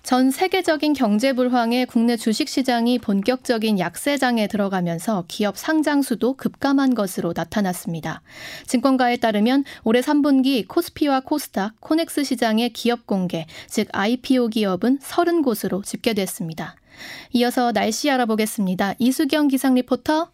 전 0.03 0.31
세계적인 0.31 0.93
경제 0.93 1.31
불황에 1.33 1.85
국내 1.85 2.17
주식 2.17 2.49
시장이 2.49 2.97
본격적인 2.99 3.77
약세장에 3.77 4.47
들어가면서 4.47 5.25
기업 5.27 5.57
상장 5.57 6.01
수도 6.01 6.33
급감한 6.33 6.95
것으로 6.95 7.33
나타났습니다. 7.35 8.21
증권가에 8.65 9.17
따르면 9.17 9.63
올해 9.83 10.01
3분기 10.01 10.67
코스피와 10.67 11.21
코스닥, 11.21 11.79
코넥스 11.79 12.23
시장의 12.23 12.71
기업 12.73 13.05
공개, 13.05 13.45
즉 13.67 13.87
IPO 13.91 14.47
기업은 14.47 14.99
30곳으로 14.99 15.83
집계됐습니다. 15.85 16.75
이어서 17.33 17.71
날씨 17.71 18.09
알아보겠습니다. 18.09 18.95
이수경 18.97 19.47
기상 19.49 19.75
리포터. 19.75 20.29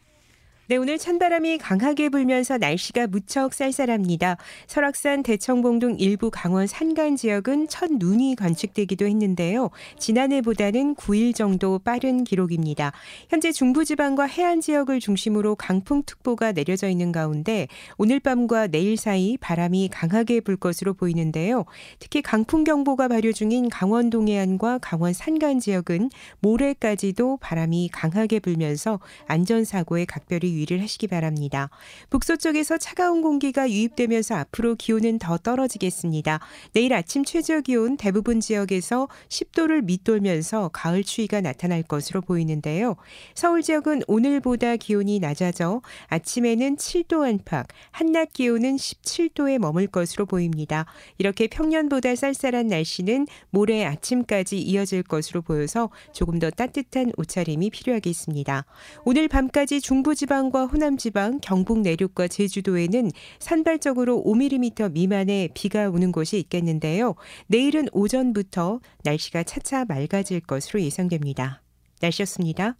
네, 0.69 0.75
오늘 0.75 0.97
찬바람이 0.97 1.59
강하게 1.59 2.09
불면서 2.09 2.57
날씨가 2.57 3.07
무척 3.07 3.53
쌀쌀합니다. 3.53 4.35
설악산 4.67 5.23
대청봉 5.23 5.74
등 5.74 5.95
일부 5.97 6.29
강원 6.29 6.67
산간 6.67 7.15
지역은 7.15 7.69
첫 7.69 7.89
눈이 7.89 8.35
관측되기도 8.35 9.05
했는데요. 9.05 9.69
지난해보다는 9.97 10.95
9일 10.95 11.33
정도 11.33 11.79
빠른 11.79 12.25
기록입니다. 12.25 12.91
현재 13.29 13.53
중부지방과 13.53 14.25
해안 14.25 14.59
지역을 14.59 14.99
중심으로 14.99 15.55
강풍특보가 15.55 16.51
내려져 16.51 16.89
있는 16.89 17.13
가운데 17.13 17.69
오늘 17.97 18.19
밤과 18.19 18.67
내일 18.67 18.97
사이 18.97 19.37
바람이 19.37 19.87
강하게 19.89 20.41
불 20.41 20.57
것으로 20.57 20.93
보이는데요. 20.95 21.63
특히 21.99 22.21
강풍경보가 22.21 23.07
발효 23.07 23.31
중인 23.31 23.69
강원 23.69 24.09
동해안과 24.09 24.79
강원 24.79 25.13
산간 25.13 25.61
지역은 25.61 26.09
모레까지도 26.41 27.37
바람이 27.37 27.87
강하게 27.93 28.41
불면서 28.41 28.99
안전사고에 29.27 30.03
각별히 30.03 30.56
유의를 30.57 30.81
하시기 30.81 31.07
바랍니다. 31.07 31.69
북서쪽에서 32.09 32.77
차가운 32.77 33.21
공기가 33.21 33.69
유입되면서 33.69 34.35
앞으로 34.35 34.75
기온은 34.75 35.19
더 35.19 35.37
떨어지겠습니다. 35.37 36.39
내일 36.73 36.93
아침 36.93 37.23
최저 37.23 37.61
기온 37.61 37.97
대부분 37.97 38.39
지역에서 38.39 39.07
10도를 39.29 39.83
밑돌면서 39.83 40.69
가을 40.73 41.03
추위가 41.03 41.41
나타날 41.41 41.83
것으로 41.83 42.21
보이는데요. 42.21 42.95
서울 43.35 43.61
지역은 43.61 44.03
오늘보다 44.07 44.77
기온이 44.77 45.19
낮아져 45.19 45.81
아침에는 46.07 46.77
7도 46.77 47.23
안팎, 47.27 47.67
한낮 47.91 48.33
기온은 48.33 48.75
17도에 48.75 49.59
머물 49.59 49.87
것으로 49.87 50.25
보입니다. 50.25 50.85
이렇게 51.17 51.47
평년보다 51.47 52.15
쌀쌀한 52.15 52.67
날씨는 52.67 53.27
모레 53.49 53.85
아침까지 53.85 54.59
이어질 54.59 55.03
것으로 55.03 55.41
보여서 55.41 55.89
조금 56.13 56.39
더 56.39 56.49
따뜻한 56.49 57.11
옷차림이 57.17 57.69
필요하겠습니다. 57.69 58.65
오늘 59.05 59.27
밤까지 59.27 59.81
중부지방 59.81 60.46
서해안과 60.47 60.65
호남 60.65 60.97
지방, 60.97 61.39
경북 61.41 61.79
내륙과 61.81 62.27
제주도에는 62.27 63.11
산발적으로 63.39 64.23
5mm 64.25 64.91
미만의 64.91 65.49
비가 65.53 65.89
오는 65.89 66.11
곳이 66.11 66.37
있겠는데요. 66.39 67.15
내일은 67.47 67.87
오전부터 67.91 68.79
날씨가 69.03 69.43
차차 69.43 69.85
맑아질 69.85 70.41
것으로 70.41 70.81
예상됩니다. 70.81 71.61
날씨였습니다. 72.01 72.77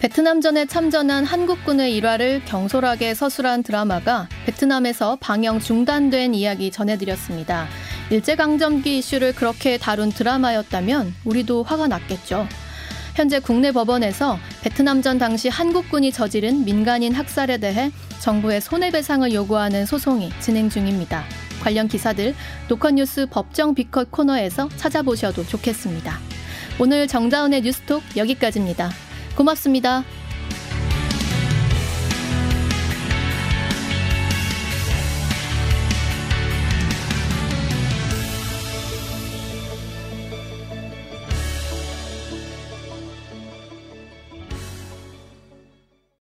베트남전에 0.00 0.66
참전한 0.66 1.24
한국군의 1.24 1.94
일화를 1.96 2.44
경솔하게 2.44 3.14
서술한 3.14 3.62
드라마가 3.62 4.28
베트남에서 4.46 5.18
방영 5.20 5.60
중단된 5.60 6.34
이야기 6.34 6.72
전해드렸습니다. 6.72 7.68
일제강점기 8.10 8.98
이슈를 8.98 9.34
그렇게 9.34 9.78
다룬 9.78 10.10
드라마였다면 10.10 11.14
우리도 11.24 11.62
화가 11.62 11.88
났겠죠. 11.88 12.46
현재 13.14 13.40
국내 13.40 13.72
법원에서 13.72 14.38
베트남전 14.62 15.18
당시 15.18 15.48
한국군이 15.48 16.12
저지른 16.12 16.64
민간인 16.64 17.14
학살에 17.14 17.58
대해 17.58 17.90
정부의 18.20 18.60
손해배상을 18.60 19.32
요구하는 19.32 19.84
소송이 19.84 20.30
진행 20.40 20.70
중입니다. 20.70 21.24
관련 21.62 21.88
기사들 21.88 22.34
녹화뉴스 22.68 23.26
법정 23.30 23.74
비컷 23.74 24.10
코너에서 24.10 24.68
찾아보셔도 24.76 25.44
좋겠습니다. 25.46 26.18
오늘 26.78 27.06
정다운의 27.06 27.60
뉴스톡 27.60 28.02
여기까지입니다. 28.16 28.90
고맙습니다. 29.36 30.04